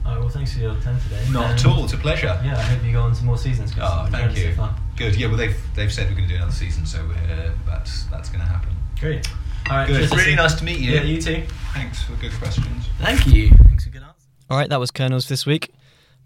All 0.05 0.11
right, 0.13 0.19
well, 0.21 0.29
thanks 0.29 0.53
for 0.53 0.59
your 0.59 0.75
time 0.75 0.99
today. 1.01 1.23
Not 1.31 1.51
at 1.51 1.65
all. 1.65 1.83
It's 1.83 1.93
a 1.93 1.97
pleasure. 1.97 2.39
Yeah, 2.43 2.57
I 2.57 2.61
hope 2.61 2.83
you 2.83 2.91
go 2.93 3.01
on 3.01 3.13
to 3.13 3.23
more 3.25 3.37
seasons. 3.37 3.73
Oh, 3.79 4.07
thank 4.09 4.35
you. 4.37 4.55
So. 4.55 4.69
Good. 4.95 5.15
Yeah. 5.15 5.27
Well, 5.27 5.37
they've 5.37 5.57
they've 5.75 5.91
said 5.91 6.07
we're 6.09 6.15
going 6.15 6.27
to 6.27 6.33
do 6.33 6.35
another 6.37 6.51
season, 6.53 6.85
so 6.85 6.99
uh, 6.99 7.51
that's 7.65 8.03
that's 8.05 8.29
going 8.29 8.41
to 8.43 8.49
happen. 8.49 8.71
Great. 8.99 9.27
All 9.69 9.77
right. 9.77 9.87
Good. 9.87 10.09
cheers, 10.09 10.11
Really 10.15 10.35
nice 10.35 10.55
to 10.55 10.63
meet 10.63 10.79
you. 10.79 10.91
Yeah, 10.93 11.03
you 11.03 11.21
too. 11.21 11.43
Thanks 11.73 12.01
for 12.03 12.13
good 12.13 12.31
questions. 12.33 12.85
Thank 12.99 13.27
you. 13.27 13.49
Thanks 13.67 13.83
for 13.83 13.89
good 13.91 14.01
answers. 14.01 14.23
All 14.49 14.57
right, 14.57 14.69
that 14.69 14.79
was 14.79 14.89
Kernels 14.89 15.27
this 15.27 15.45
week. 15.45 15.71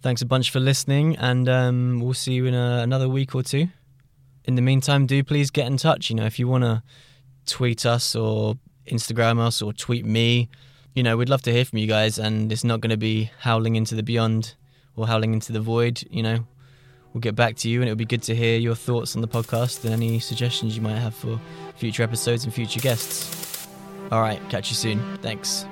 Thanks 0.04 0.22
a 0.22 0.26
bunch 0.26 0.52
for 0.52 0.60
listening, 0.60 1.16
and 1.16 1.48
um, 1.48 2.02
we'll 2.02 2.14
see 2.14 2.34
you 2.34 2.46
in 2.46 2.54
a, 2.54 2.80
another 2.84 3.08
week 3.08 3.34
or 3.34 3.42
two. 3.42 3.70
In 4.44 4.56
the 4.56 4.62
meantime, 4.62 5.06
do 5.06 5.24
please 5.24 5.50
get 5.50 5.66
in 5.66 5.78
touch. 5.78 6.10
You 6.10 6.18
know, 6.18 6.26
if 6.26 6.38
you 6.38 6.46
want 6.46 6.66
to 6.66 6.84
tweet 7.46 7.86
us 7.86 8.14
or 8.14 8.56
Instagram 8.86 9.40
us 9.40 9.62
or 9.62 9.72
tweet 9.72 10.06
me, 10.06 10.50
you 10.94 11.04
know, 11.04 11.16
we'd 11.16 11.30
love 11.30 11.42
to 11.44 11.54
hear 11.54 11.64
from 11.64 11.80
you 11.80 11.88
guys. 11.88 12.20
And 12.20 12.52
it's 12.52 12.66
not 12.66 12.82
going 12.82 12.90
to 12.90 12.98
be 12.98 13.32
howling 13.40 13.78
into 13.78 13.96
the 13.96 14.04
beyond 14.04 14.56
or 14.98 15.08
howling 15.08 15.32
into 15.32 15.54
the 15.54 15.62
void. 15.62 16.04
You 16.12 16.22
know, 16.22 16.46
we'll 17.14 17.22
get 17.22 17.38
back 17.38 17.56
to 17.60 17.70
you, 17.70 17.80
and 17.80 17.88
it'll 17.88 17.98
be 17.98 18.04
good 18.04 18.24
to 18.24 18.36
hear 18.36 18.60
your 18.60 18.76
thoughts 18.76 19.16
on 19.16 19.22
the 19.22 19.28
podcast 19.30 19.86
and 19.86 19.94
any 19.94 20.20
suggestions 20.20 20.76
you 20.76 20.82
might 20.82 21.00
have 21.00 21.16
for 21.16 21.40
future 21.78 22.04
episodes 22.04 22.44
and 22.44 22.54
future 22.54 22.82
guests. 22.82 23.70
All 24.12 24.20
right, 24.20 24.42
catch 24.50 24.70
you 24.70 24.76
soon. 24.76 25.00
Thanks. 25.20 25.66